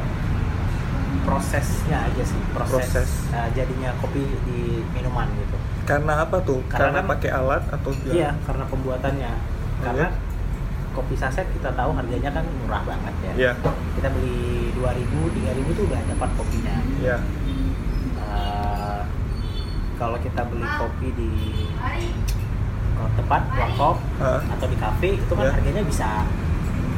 prosesnya 1.20 2.06
aja 2.06 2.22
sih, 2.22 2.40
proses, 2.54 2.86
Proses. 2.86 3.10
uh, 3.30 3.48
jadinya 3.52 3.90
kopi 3.98 4.22
di 4.46 4.86
minuman 4.94 5.26
gitu. 5.34 5.56
Karena 5.90 6.12
apa 6.22 6.36
tuh? 6.40 6.60
Karena 6.64 6.78
Karena, 6.86 6.98
kan- 7.00 7.10
pakai 7.10 7.30
alat 7.32 7.62
atau 7.68 7.90
gimana? 7.92 8.14
Iya, 8.14 8.30
karena 8.40 8.64
pembuatannya. 8.64 9.32
Oh, 9.34 9.82
Karena 9.82 10.06
kopi 10.90 11.14
saset 11.14 11.46
kita 11.50 11.70
tahu 11.70 11.90
harganya 11.92 12.30
kan 12.30 12.44
murah 12.60 12.82
banget 12.84 13.14
ya. 13.20 13.32
Iya. 13.34 13.52
Kita 13.94 14.08
beli 14.08 14.38
2000, 14.72 15.06
3000 15.28 15.70
tuh 15.72 15.84
udah 15.86 16.00
dapat 16.06 16.30
kopinya. 16.36 16.76
Iya. 16.96 17.16
Eh, 18.20 19.00
kalau 19.96 20.16
kita 20.16 20.42
beli 20.46 20.66
kopi 20.78 21.08
di 21.12 21.30
tempat 23.10 23.42
warkop 23.50 23.96
Hah? 24.20 24.40
atau 24.46 24.66
di 24.68 24.76
kafe 24.76 25.16
itu 25.16 25.32
kan 25.32 25.48
Ya. 25.48 25.52
harganya 25.56 25.82
bisa 25.82 26.08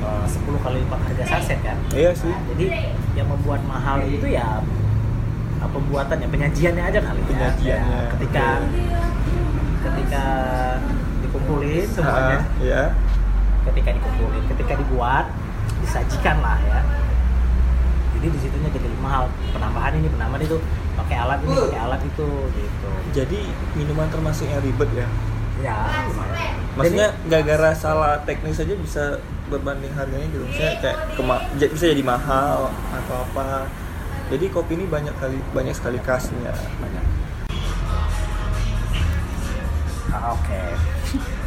eh, 0.03 0.27
10 0.27 0.59
kali 0.59 0.83
lipat 0.83 0.99
harga 1.01 1.25
saset 1.29 1.63
kan 1.63 1.79
Iya 1.89 2.11
sih. 2.11 2.27
Nah, 2.27 2.43
jadi 2.51 2.67
yang 3.15 3.31
membuat 3.31 3.63
mahal 3.63 4.03
itu 4.03 4.27
ya 4.27 4.59
pembuatannya 5.67 6.27
penyajiannya 6.27 6.85
aja 6.85 7.01
kali 7.01 7.21
ya. 7.21 7.27
Penyajiannya, 7.29 7.99
Ya, 7.99 8.11
ketika 8.11 8.47
ketika 9.83 10.25
dikumpulin 11.21 11.85
semuanya 11.87 12.39
Ah, 12.39 12.43
Iya. 12.59 12.83
ketika 13.65 13.91
dikumpulin 13.93 14.43
ketika 14.49 14.73
dibuat 14.77 15.27
disajikan 15.79 16.39
lah 16.39 16.59
ya 16.63 16.81
jadi 18.13 18.27
di 18.29 18.39
situnya 18.39 18.71
jadi 18.71 18.87
mahal 18.97 19.27
penambahan 19.51 19.93
ini 19.97 20.07
penambahan 20.09 20.43
itu 20.45 20.59
pakai 20.95 21.17
alat 21.19 21.39
ini 21.41 21.55
pakai 21.57 21.81
alat 21.81 22.01
itu 22.01 22.29
gitu 22.53 22.91
Jadi 23.13 23.41
minuman 23.75 24.07
termasuk 24.07 24.47
yang 24.47 24.61
ribet 24.61 24.87
ya. 24.95 25.07
ya 25.61 25.77
lumayan 26.07 26.55
Maksudnya 26.73 27.09
gara-gara 27.27 27.71
salah 27.75 28.17
teknis 28.23 28.57
aja 28.57 28.73
bisa 28.73 29.05
berbanding 29.47 29.93
harganya 29.93 30.25
gitu. 30.27 30.41
Misalnya 30.43 30.77
kayak 30.81 30.99
kema- 31.13 31.45
bisa 31.53 31.85
jadi 31.87 32.01
mahal 32.01 32.73
atau 32.73 33.17
apa. 33.23 33.69
Jadi 34.33 34.49
kopi 34.49 34.73
ini 34.75 34.87
banyak 34.87 35.13
kali 35.15 35.37
banyak 35.53 35.75
sekali 35.77 36.01
khasnya. 36.01 36.57
banyak 36.79 37.05
Ah, 40.09 40.33
oke 40.33 40.61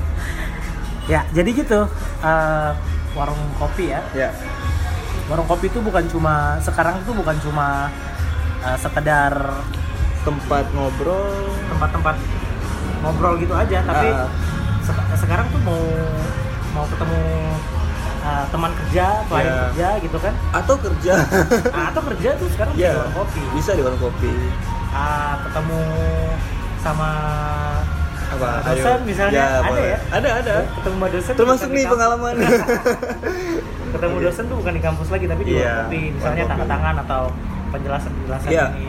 ya 1.12 1.22
jadi 1.30 1.50
gitu 1.52 1.86
eh, 2.20 2.70
warung 3.14 3.38
kopi 3.56 3.90
ya 3.90 4.02
Ya. 4.12 4.34
warung 5.26 5.46
kopi 5.46 5.70
itu 5.70 5.78
bukan 5.80 6.02
cuma 6.08 6.58
sekarang 6.60 6.98
itu 7.00 7.14
bukan 7.14 7.38
cuma 7.40 7.94
eh, 8.62 8.74
sekedar 8.76 9.34
tempat 10.22 10.66
ngobrol 10.74 11.30
tempat-tempat 11.68 12.18
ngobrol 13.02 13.38
gitu 13.38 13.54
aja 13.54 13.82
tapi 13.84 14.08
Ah. 14.08 14.26
se- 14.82 15.18
sekarang 15.20 15.46
tuh 15.48 15.62
mau 15.62 15.82
mau 16.74 16.86
ketemu 16.88 17.22
uh, 18.26 18.44
teman 18.50 18.72
kerja 18.76 19.06
klien 19.24 19.46
Iya. 19.46 19.56
kerja 19.70 19.88
gitu 20.02 20.18
kan? 20.18 20.34
Atau 20.52 20.76
kerja. 20.76 21.14
Nah, 21.70 21.86
atau 21.94 22.02
kerja 22.04 22.30
tuh 22.36 22.48
sekarang 22.50 22.74
di 22.74 22.82
Iya, 22.82 22.92
warung 22.98 23.16
kopi. 23.16 23.42
Bisa 23.54 23.72
di 23.72 23.82
warung 23.82 24.02
kopi. 24.02 24.32
Ah, 24.90 25.34
ketemu 25.42 25.80
sama 26.80 27.10
apa? 28.26 28.48
Uh, 28.48 28.58
dosen 28.68 28.90
ayo. 28.92 29.06
misalnya. 29.06 29.44
Ada 29.46 29.62
boleh. 29.64 29.86
ya? 29.86 29.98
Ada 30.12 30.30
ada. 30.36 30.56
Ketemu 30.74 30.96
sama 30.96 31.08
dosen 31.08 31.34
termasuk 31.36 31.68
di 31.68 31.76
nih 31.76 31.86
pengalaman. 31.86 32.34
Ketemu 33.96 34.16
dosen 34.20 34.44
tuh 34.46 34.58
bukan 34.58 34.74
di 34.74 34.82
kampus 34.82 35.08
lagi 35.08 35.26
tapi 35.26 35.42
di 35.42 35.52
Iya, 35.54 35.64
warung 35.64 35.80
kopi 35.86 36.02
misalnya 36.12 36.44
tanda 36.46 36.66
tangan 36.68 36.96
atau 37.06 37.22
penjelasan 37.70 38.12
penjelasan 38.14 38.50
Iya. 38.50 38.66
ini. 38.74 38.88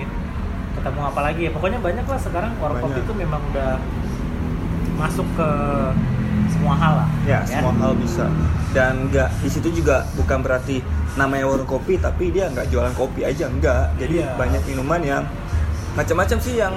Ketemu 0.75 1.01
apa 1.05 1.21
lagi 1.21 1.41
ya? 1.43 1.51
Pokoknya 1.53 1.79
banyak 1.79 2.05
lah 2.05 2.19
sekarang. 2.19 2.53
Warung 2.59 2.81
kopi 2.81 2.99
itu 3.01 3.13
memang 3.15 3.43
udah 3.51 3.73
masuk 4.97 5.29
ke 5.37 5.49
semua 6.49 6.75
hal 6.75 6.95
lah 7.05 7.09
ya 7.25 7.41
semua 7.43 7.73
hal 7.77 7.93
bisa. 7.97 8.27
Dan 8.73 9.09
nggak 9.09 9.31
di 9.41 9.49
situ 9.49 9.69
juga 9.73 10.05
bukan 10.15 10.45
berarti 10.45 10.85
namanya 11.17 11.49
warung 11.49 11.65
kopi 11.65 11.97
tapi 11.97 12.29
dia 12.29 12.53
nggak 12.53 12.69
jualan 12.69 12.93
kopi 12.93 13.25
aja 13.25 13.49
enggak 13.49 13.89
jadi 13.97 14.21
Iya. 14.21 14.37
banyak 14.37 14.63
minuman 14.69 15.01
yang 15.01 15.23
macam-macam 15.97 16.37
sih 16.37 16.61
yang 16.61 16.75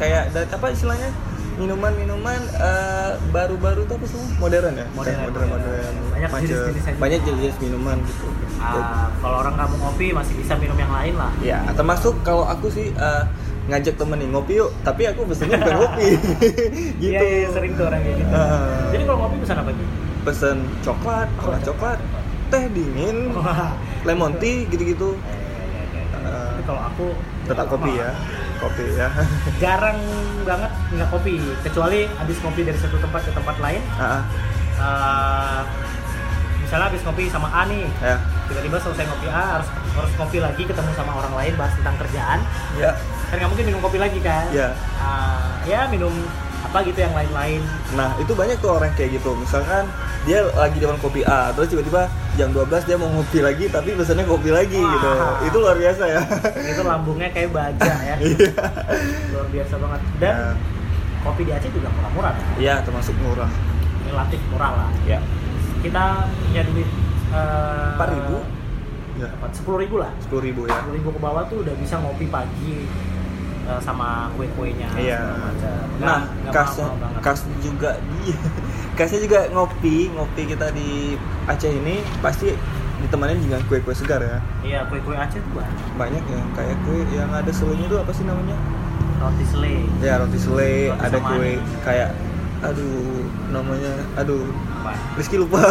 kayak 0.00 0.32
dan 0.32 0.48
apa 0.48 0.72
istilahnya? 0.72 1.12
Minuman-minuman 1.52 2.40
eh, 2.56 3.12
baru-baru 3.28 3.84
tuh 3.84 4.00
apa 4.00 4.06
sih 4.08 4.16
modern 4.40 4.72
ya? 4.72 4.86
Modern, 4.96 5.18
modern, 5.20 5.48
modern. 5.52 5.92
modern. 6.08 6.32
Banyak 6.32 6.48
juga. 6.48 6.96
banyak 6.96 7.20
jenis 7.28 7.54
minuman 7.60 7.96
gitu. 8.08 8.26
Ah, 8.56 9.12
kalau 9.20 9.44
orang 9.44 9.60
nggak 9.60 9.68
mau 9.68 9.92
ngopi 9.92 10.16
masih 10.16 10.34
bisa 10.40 10.56
minum 10.56 10.78
yang 10.80 10.88
lain 10.88 11.14
lah. 11.20 11.28
Ya 11.44 11.60
termasuk 11.76 12.16
kalau 12.24 12.48
aku 12.48 12.72
sih 12.72 12.88
eh, 12.96 13.24
ngajak 13.62 13.94
temen 13.94 14.18
nih 14.18 14.28
ngopi 14.28 14.52
yuk. 14.58 14.70
Tapi 14.82 15.02
aku 15.06 15.20
pesennya 15.26 15.56
bukan 15.58 15.76
kopi 15.86 16.08
gitu. 17.02 17.14
Iya, 17.14 17.20
iya, 17.22 17.48
sering 17.50 17.72
tuh 17.74 17.84
orang 17.86 18.00
kayak 18.02 18.16
gitu. 18.18 18.32
Ah. 18.32 18.90
Jadi 18.90 19.02
kalau 19.04 19.18
ngopi 19.22 19.36
pesan 19.40 19.56
apa 19.58 19.70
gitu? 19.70 19.84
pesen 20.22 20.56
coklat 20.80 21.26
tengah 21.34 21.62
coklat. 21.66 21.98
teh 22.46 22.64
dingin 22.70 23.32
lemon 24.06 24.32
tea 24.38 24.64
gitu-gitu. 24.66 25.18
Tapi 26.12 26.22
Eh, 26.22 26.62
kalau 26.62 26.78
aku 26.84 27.06
tetap 27.42 27.66
kopi 27.66 27.98
ya 27.98 28.14
kopi 28.56 28.86
ya. 28.94 29.08
Jarang 29.58 29.98
banget 30.46 30.70
nggak 30.94 31.08
kopi, 31.10 31.34
kecuali 31.60 32.06
habis 32.14 32.38
kopi 32.38 32.62
dari 32.62 32.78
satu 32.78 32.94
tempat 32.96 33.26
ke 33.26 33.32
tempat 33.34 33.56
lain. 33.58 33.82
Ah, 33.98 34.22
eh, 34.78 35.60
misalnya 36.62 36.86
habis 36.86 37.02
kopi 37.02 37.26
sama 37.26 37.50
A 37.50 37.66
nih, 37.66 37.90
ya. 37.98 38.16
tiba-tiba 38.46 38.78
selesai 38.78 39.04
ngopi 39.04 39.26
A 39.26 39.58
harus 39.58 39.68
harus 39.98 40.12
kopi 40.14 40.38
lagi 40.38 40.62
ketemu 40.62 40.90
sama 40.94 41.12
orang 41.18 41.34
lain 41.34 41.52
bahas 41.58 41.74
tentang 41.74 41.98
kerjaan. 41.98 42.38
ya 42.78 42.94
Kan 43.32 43.40
nggak 43.40 43.48
mungkin 43.48 43.64
minum 43.66 43.80
kopi 43.80 43.96
lagi 43.96 44.20
kan? 44.20 44.44
Iya. 44.50 44.76
Ah, 44.94 45.56
ya 45.64 45.88
minum 45.88 46.12
apa 46.62 46.78
gitu 46.84 46.94
yang 46.96 47.12
lain-lain. 47.12 47.60
nah 47.92 48.16
itu 48.16 48.32
banyak 48.32 48.56
tuh 48.56 48.72
orang 48.72 48.88
kayak 48.94 49.18
gitu 49.18 49.34
misalkan 49.34 49.84
dia 50.22 50.40
lagi 50.48 50.80
warung 50.80 51.02
kopi 51.02 51.20
A 51.20 51.50
terus 51.50 51.68
tiba-tiba 51.68 52.08
jam 52.32 52.48
12 52.48 52.64
dia 52.82 52.96
mau 52.96 53.10
ngopi 53.10 53.42
lagi 53.42 53.66
tapi 53.66 53.92
pesannya 53.92 54.24
kopi 54.24 54.48
lagi 54.48 54.78
Wah. 54.78 54.88
gitu 54.88 55.10
itu 55.42 55.56
luar 55.58 55.76
biasa 55.76 56.02
ya 56.06 56.20
Itu 56.72 56.82
lambungnya 56.82 57.28
kayak 57.28 57.50
baja 57.50 57.92
ya. 57.92 58.16
iya 58.24 58.48
Luar 59.28 59.46
biasa 59.50 59.74
banget. 59.76 60.00
Dan 60.16 60.32
Nah, 60.32 60.54
kopi 61.22 61.42
di 61.44 61.52
Aceh 61.52 61.68
juga 61.68 61.88
murah-murah. 61.90 62.32
kan? 62.32 62.44
iya 62.56 62.74
termasuk 62.80 63.14
murah 63.18 63.50
Relatif 64.02 64.40
murah 64.48 64.72
lah. 64.72 64.90
ya 65.04 65.20
Kita 65.82 66.04
punya 66.24 66.62
duit 66.64 66.88
eh, 67.28 67.90
empat 67.92 68.08
ribu 68.12 68.36
ya 69.12 69.28
sepuluh 69.52 69.78
ribu 69.78 69.96
lah 69.98 70.08
sepuluh 70.16 70.42
ribu 70.42 70.60
ya 70.64 70.72
sepuluh 70.74 70.96
ribu 70.96 71.08
ke 71.10 71.20
bawah 71.20 71.44
tuh 71.44 71.60
udah 71.60 71.74
bisa 71.76 72.00
ngopi 72.00 72.26
pagi 72.26 72.88
eh, 73.64 73.80
sama 73.80 74.30
kue-kuenya 74.32 74.88
Iya. 74.94 75.20
Nah, 75.98 76.26
banget. 76.92 77.20
kas 77.20 77.40
juga 77.58 77.90
iya. 78.20 78.38
Kasnya 78.92 79.20
juga 79.20 79.48
ngopi, 79.48 80.12
ngopi 80.12 80.42
kita 80.46 80.68
di 80.68 81.16
Aceh 81.44 81.64
ini 81.66 82.04
pasti 82.20 82.52
ditemenin 83.00 83.40
dengan 83.40 83.64
kue-kue 83.64 83.90
segar 83.92 84.20
ya. 84.20 84.38
iya 84.60 84.80
kue-kue 84.84 85.14
Aceh 85.14 85.40
tuh 85.40 85.52
banyak 85.54 85.76
Banyak 85.96 86.24
yang 86.24 86.46
kayak 86.52 86.76
kue 86.84 87.00
yang 87.08 87.30
ada 87.30 87.48
selenya 87.48 87.84
itu 87.84 87.96
apa 87.96 88.12
sih 88.12 88.22
namanya? 88.22 88.54
roti 89.16 89.44
selai 89.46 89.76
Ya 89.98 90.18
roti 90.18 90.36
selai, 90.36 90.76
Roti 90.88 91.00
ada 91.00 91.18
kue 91.20 91.50
aneh. 91.52 91.56
kayak 91.80 92.10
aduh 92.60 93.22
namanya 93.48 93.90
aduh 94.14 94.46
apa 94.78 94.92
Rizky 95.14 95.34
lupa. 95.36 95.62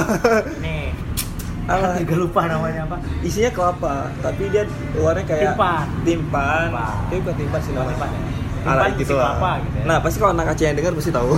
nih 0.59 0.91
Alah, 1.73 1.93
juga 1.97 2.15
lupa 2.17 2.41
namanya 2.45 2.81
apa 2.83 2.97
isinya 3.21 3.49
kelapa, 3.49 3.93
tapi 4.19 4.43
dia 4.47 4.63
luarnya 4.93 5.23
kayak 5.23 5.41
Timpan. 5.49 5.85
Timpan. 6.03 6.67
Tapi 6.71 7.15
bukan 7.19 7.35
timpan 7.35 7.59
sih 7.59 7.71
namanya. 7.71 7.91
timpan 7.91 8.09
ya? 8.09 8.21
Timpan 8.61 8.89
gitu 8.95 9.13
lah. 9.13 9.25
kelapa 9.33 9.51
gitu 9.59 9.75
ya. 9.75 9.83
Nah, 9.85 9.97
pasti 9.97 10.17
kalau 10.17 10.31
anak 10.31 10.47
Aceh 10.49 10.65
yang 10.65 10.75
dengar 10.75 10.93
pasti 10.93 11.11
tahu. 11.11 11.31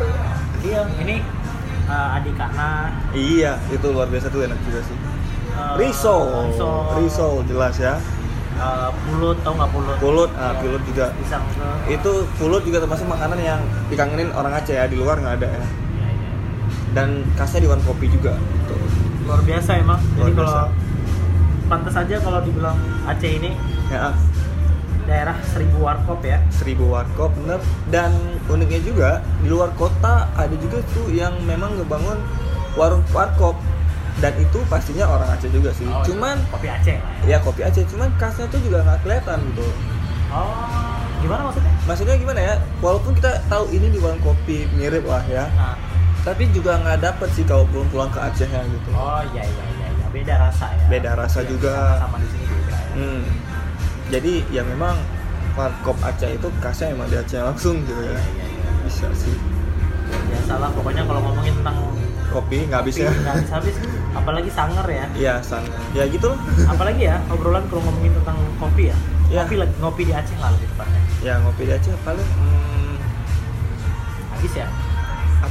iya 0.66 0.80
ini 0.96 1.16
eh, 1.84 2.16
adik 2.16 2.34
Kana 2.34 2.88
iya, 3.12 3.52
itu 3.68 3.86
luar 3.86 4.06
biasa 4.06 4.26
tuh 4.28 4.40
enak 4.42 4.58
juga 4.62 4.80
sih. 4.82 4.96
eh, 5.52 5.72
Risol, 5.76 6.24
risol, 6.48 6.76
risol 6.98 7.32
jelas 7.44 7.76
ya. 7.76 7.94
eh, 8.54 8.90
pulut 9.04 9.36
tau 9.40 9.52
nggak 9.52 9.70
pulut 9.70 9.96
Pulut, 9.98 10.30
ah, 10.34 10.50
Iya. 10.50 10.58
pulut 10.58 10.82
juga. 10.84 11.06
pisang 11.16 11.44
Itu 11.86 12.12
pulut 12.34 12.62
juga 12.62 12.78
termasuk 12.80 13.04
makanan 13.04 13.38
yang 13.38 13.60
dikangenin 13.86 14.30
orang 14.30 14.54
Aceh 14.54 14.72
ya, 14.72 14.86
di 14.86 14.94
luar 14.94 15.18
nggak 15.18 15.36
ada 15.36 15.48
ya. 15.48 15.58
Iya, 15.58 15.66
iya. 16.08 16.30
Dan 16.90 17.08
khasnya 17.34 17.60
di 17.60 17.68
warung 17.68 17.84
kopi 17.84 18.06
juga. 18.08 18.38
Luar 19.24 19.40
biasa 19.40 19.70
emang. 19.80 20.00
Luar 20.16 20.28
jadi 20.28 20.36
kalau 20.36 20.66
pantas 21.64 21.94
aja 21.96 22.16
kalau 22.20 22.40
dibilang 22.44 22.76
Aceh 23.08 23.32
ini 23.40 23.52
Ya, 23.92 24.16
daerah 25.04 25.36
seribu 25.52 25.84
warkop 25.84 26.24
ya. 26.24 26.40
Seribu 26.48 26.88
warkop 26.88 27.36
bener. 27.36 27.60
Dan 27.92 28.12
uniknya 28.48 28.80
juga 28.80 29.10
di 29.44 29.52
luar 29.52 29.72
kota 29.76 30.28
ada 30.32 30.56
juga 30.56 30.80
tuh 30.96 31.12
yang 31.12 31.36
memang 31.44 31.76
ngebangun 31.76 32.16
warung 32.76 33.04
warkop. 33.12 33.56
Dan 34.22 34.32
itu 34.40 34.62
pastinya 34.72 35.04
orang 35.04 35.28
Aceh 35.36 35.52
juga 35.52 35.68
sih. 35.76 35.84
Oh, 35.84 36.00
cuman 36.06 36.40
kopi 36.48 36.68
Aceh 36.72 36.96
lah 36.96 37.12
ya. 37.28 37.36
Ya 37.36 37.38
kopi 37.44 37.60
Aceh, 37.66 37.84
cuman 37.92 38.08
khasnya 38.16 38.48
tuh 38.48 38.60
juga 38.64 38.80
nggak 38.84 39.04
kelihatan 39.04 39.38
gitu. 39.52 39.66
oh 40.34 40.94
gimana 41.20 41.40
maksudnya? 41.48 41.72
Maksudnya 41.88 42.16
gimana 42.20 42.40
ya? 42.40 42.54
Walaupun 42.84 43.12
kita 43.16 43.40
tahu 43.48 43.64
ini 43.72 43.92
di 43.92 43.98
warung 44.00 44.20
kopi 44.24 44.68
mirip 44.76 45.04
lah 45.08 45.24
ya, 45.28 45.48
nah, 45.56 45.76
tapi 46.24 46.48
juga 46.50 46.72
nggak 46.78 46.98
dapet 47.00 47.28
sih 47.30 47.44
kalau 47.44 47.68
pulang 47.68 47.86
pulang 47.88 48.08
ke 48.08 48.18
Acehnya 48.18 48.64
gitu. 48.64 48.88
oh 48.90 49.20
iya 49.30 49.44
iya 49.44 49.64
iya 49.70 49.88
iya. 49.90 50.06
beda 50.08 50.34
rasa 50.40 50.66
ya 50.70 50.84
Beda 50.88 51.10
rasa 51.14 51.38
Yang 51.38 51.48
juga. 51.52 51.72
sama 51.98 52.16
di 52.16 52.28
sini 52.28 52.44
beda 52.48 52.74
ya 52.74 52.92
Hmm. 52.94 53.22
Jadi 54.06 54.32
ya 54.48 54.62
memang 54.62 54.94
warkop 55.52 55.96
Aceh 56.00 56.30
itu 56.30 56.48
khasnya 56.58 56.90
emang 56.90 57.06
di 57.06 57.16
Aceh 57.16 57.38
langsung 57.38 57.80
gitu 57.80 57.98
iya 57.98 58.10
ya. 58.10 58.20
iya 58.32 58.46
iya 58.48 58.70
Bisa 58.82 59.06
sih. 59.12 59.34
biasa 60.24 60.52
lah 60.56 60.70
pokoknya 60.70 61.02
kalau 61.02 61.20
ngomongin 61.22 61.54
tentang 61.56 61.76
Kopi 62.26 62.66
nggak 62.66 62.80
habis 62.80 62.96
ya? 62.96 63.10
nggak 63.10 63.34
habis 63.36 63.50
habis 63.52 63.76
apalagi 64.12 64.50
sanger 64.50 64.86
ya 64.86 65.06
Iya 65.12 65.34
sana. 65.40 65.70
Ya 65.92 66.04
gitu 66.06 66.26
lah. 66.26 66.38
apalagi 66.68 67.02
ya 67.04 67.20
obrolan 67.28 67.62
kalau 67.68 67.82
ngomongin 67.82 68.14
tentang 68.14 68.38
kopi 68.56 68.88
ya 68.88 68.96
Iya. 69.26 69.42
kopi 69.42 69.54
ngopi 69.78 70.02
di 70.04 70.12
Aceh 70.12 70.36
lah 70.38 70.50
lebih 70.50 70.68
tepatnya 70.68 71.00
Ya 71.20 71.34
ngopi 71.38 71.62
di 71.64 71.72
Aceh 71.72 71.92
paling 72.00 72.28
hmm, 72.30 72.94
habis 74.30 74.52
ya 74.54 74.66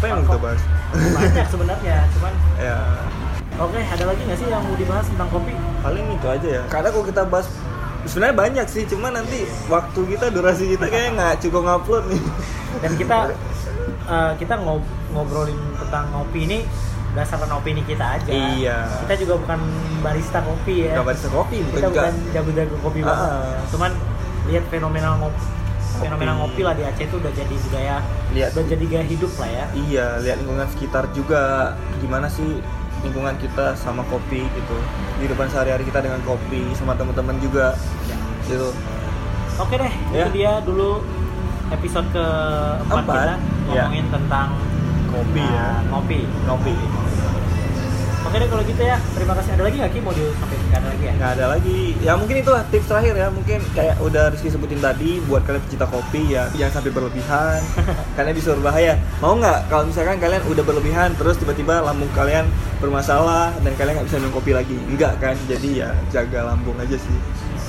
apa 0.04 0.08
yang 0.10 0.20
mau 0.20 0.28
kita 0.28 0.39
bahas? 0.42 0.62
banyak 0.94 1.48
sebenarnya 1.48 1.96
cuman 2.12 2.34
ya 2.68 2.78
oke 3.56 3.80
ada 3.80 4.04
lagi 4.04 4.22
nggak 4.22 4.38
sih 4.38 4.48
yang 4.48 4.62
mau 4.62 4.76
dibahas 4.76 5.06
tentang 5.08 5.30
kopi 5.30 5.54
paling 5.80 6.06
itu 6.10 6.28
aja 6.28 6.48
ya. 6.54 6.63
Karena 6.68 6.89
kalau 6.89 7.06
kita 7.06 7.22
bahas 7.24 7.48
sebenarnya 8.04 8.36
banyak 8.38 8.68
sih, 8.68 8.84
cuman 8.86 9.12
nanti 9.13 9.39
waktu 9.68 10.00
kita 10.10 10.26
durasi 10.28 10.63
kita 10.70 10.86
kayak 10.86 11.08
nggak 11.16 11.34
cukup 11.39 11.62
ngupload 11.63 12.04
nih. 12.10 12.22
dan 12.76 12.92
kita 12.94 13.18
eh, 14.13 14.32
kita 14.38 14.54
ngob- 14.58 14.92
ngobrolin 15.10 15.56
tentang 15.78 16.12
ngopi 16.12 16.39
ini 16.44 16.60
berdasarkan 17.13 17.52
opini 17.54 17.86
kita 17.86 18.18
aja 18.18 18.28
Iya. 18.28 18.89
kita 19.06 19.13
juga 19.22 19.38
bukan 19.38 19.60
barista 20.02 20.42
kopi 20.42 20.89
ya 20.89 20.98
Gak 20.98 21.06
barista 21.06 21.30
kopi, 21.30 21.62
bukan 21.62 21.70
kita 21.72 21.86
juga. 21.86 22.02
bukan 22.02 22.13
jago-jago 22.34 22.76
kopi 22.82 23.00
Ah. 23.00 23.06
banget 23.06 23.32
cuman 23.70 23.92
lihat 24.44 24.63
fenomena 24.68 25.10
ngopi 25.16 25.42
fenomena 25.95 26.34
ngopi 26.36 26.62
lah 26.62 26.73
di 26.73 26.84
Aceh 26.84 27.03
itu 27.03 27.15
udah 27.15 27.32
jadi 27.32 27.56
budaya 27.60 27.95
Lihat. 28.32 28.49
udah 28.51 28.65
jadi 28.67 28.86
gaya 28.88 29.06
hidup 29.06 29.32
lah 29.36 29.49
ya 29.49 29.65
Iya, 29.73 30.08
lihat 30.19 30.38
lingkungan 30.39 30.67
sekitar 30.69 31.03
juga 31.12 31.41
gimana 31.97 32.27
sih 32.27 32.60
lingkungan 33.01 33.36
kita 33.36 33.75
sama 33.75 33.99
kopi 34.06 34.41
gitu. 34.43 34.77
Kehidupan 35.17 35.47
sehari-hari 35.47 35.84
kita 35.84 35.99
dengan 35.99 36.23
kopi 36.23 36.71
sama 36.73 36.94
teman-teman 36.94 37.35
juga 37.37 37.75
gitu. 38.44 38.71
oke 39.56 39.73
deh 39.73 39.94
Ya. 40.10 40.23
itu 40.23 40.29
dia 40.35 40.52
dulu 40.62 41.04
episode 41.69 42.08
keempat 42.10 42.96
Empat, 43.00 43.15
kita 43.15 43.23
ya. 43.23 43.35
ngomongin 43.83 44.06
tentang 44.10 44.48
Kopi 45.06 45.41
ya. 45.41 45.67
uh, 45.67 45.77
ngopi 45.91 46.19
Ngopi. 46.44 46.73
Oke 48.34 48.42
deh 48.42 48.50
kalau 48.50 48.65
gitu 48.65 48.81
ya, 48.81 48.98
terima 49.13 49.38
kasih. 49.38 49.50
Ada 49.54 49.62
lagi 49.62 49.75
nggak 49.77 49.92
Ki? 49.94 50.00
Mau 50.02 50.10
disampaikan? 50.10 50.65
Nggak 50.65 50.81
ada 50.81 50.90
lagi 50.90 51.04
ya? 51.06 51.13
nggak 51.13 51.31
ada 51.38 51.46
lagi. 51.54 51.79
Ya 52.02 52.13
mungkin 52.17 52.36
itulah 52.42 52.62
tips 52.65 52.88
terakhir 52.90 53.13
ya. 53.13 53.27
Mungkin 53.29 53.60
kayak 53.71 53.96
udah 54.02 54.23
Rizky 54.34 54.50
sebutin 54.50 54.81
tadi 54.81 55.21
buat 55.21 55.46
kalian 55.46 55.62
pecinta 55.62 55.86
kopi 55.86 56.34
ya 56.34 56.50
jangan 56.58 56.81
sampai 56.81 56.92
berlebihan. 56.92 57.62
Karena 58.17 58.31
bisa 58.34 58.58
berbahaya. 58.58 58.98
Mau 59.21 59.38
nggak? 59.38 59.69
Kalau 59.69 59.86
misalkan 59.86 60.17
kalian 60.17 60.42
udah 60.50 60.63
berlebihan 60.65 61.13
terus 61.13 61.38
tiba-tiba 61.38 61.86
lambung 61.86 62.10
kalian 62.10 62.50
bermasalah 62.81 63.54
dan 63.62 63.77
kalian 63.77 64.02
nggak 64.02 64.08
bisa 64.10 64.17
minum 64.17 64.34
kopi 64.34 64.52
lagi. 64.58 64.81
Enggak 64.81 65.13
kan? 65.21 65.38
Jadi 65.46 65.86
ya 65.86 65.94
jaga 66.10 66.50
lambung 66.50 66.73
aja 66.81 66.98
sih. 66.98 67.17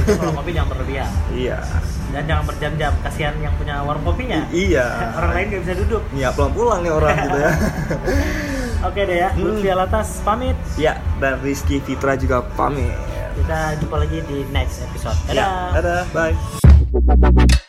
Jadi 0.01 0.17
kalau 0.17 0.33
kopi 0.33 0.57
jangan 0.57 0.73
berlebihan. 0.73 1.11
Iya. 1.29 1.61
Dan 2.09 2.25
jangan 2.25 2.45
berjam-jam. 2.49 2.93
Kasihan 3.05 3.37
yang 3.37 3.53
punya 3.61 3.85
warung 3.85 4.01
kopinya. 4.01 4.41
I- 4.49 4.73
iya 4.73 5.13
Orang 5.13 5.37
lain 5.37 5.45
nggak 5.53 5.61
bisa 5.61 5.75
duduk. 5.77 6.03
ya 6.17 6.33
pulang-pulang 6.33 6.81
nih 6.81 6.93
orang 6.97 7.17
gitu 7.21 7.37
ya 7.37 7.53
Oke 8.85 9.01
deh 9.03 9.19
ya, 9.19 9.31
Hmm. 9.31 9.43
Lutfi 9.43 9.69
Alatas 9.69 10.21
pamit. 10.21 10.57
ya 10.77 10.93
dan 11.19 11.41
Rizky 11.41 11.81
Fitra 11.81 12.15
juga 12.15 12.45
pamit 12.53 12.93
Kita 13.35 13.75
jumpa 13.77 13.97
lagi 13.99 14.23
di 14.23 14.47
next 14.49 14.85
episode. 14.85 15.17
Dadah. 15.27 15.75
ya 15.75 15.75
dadah 15.75 16.03
bye 16.13 17.64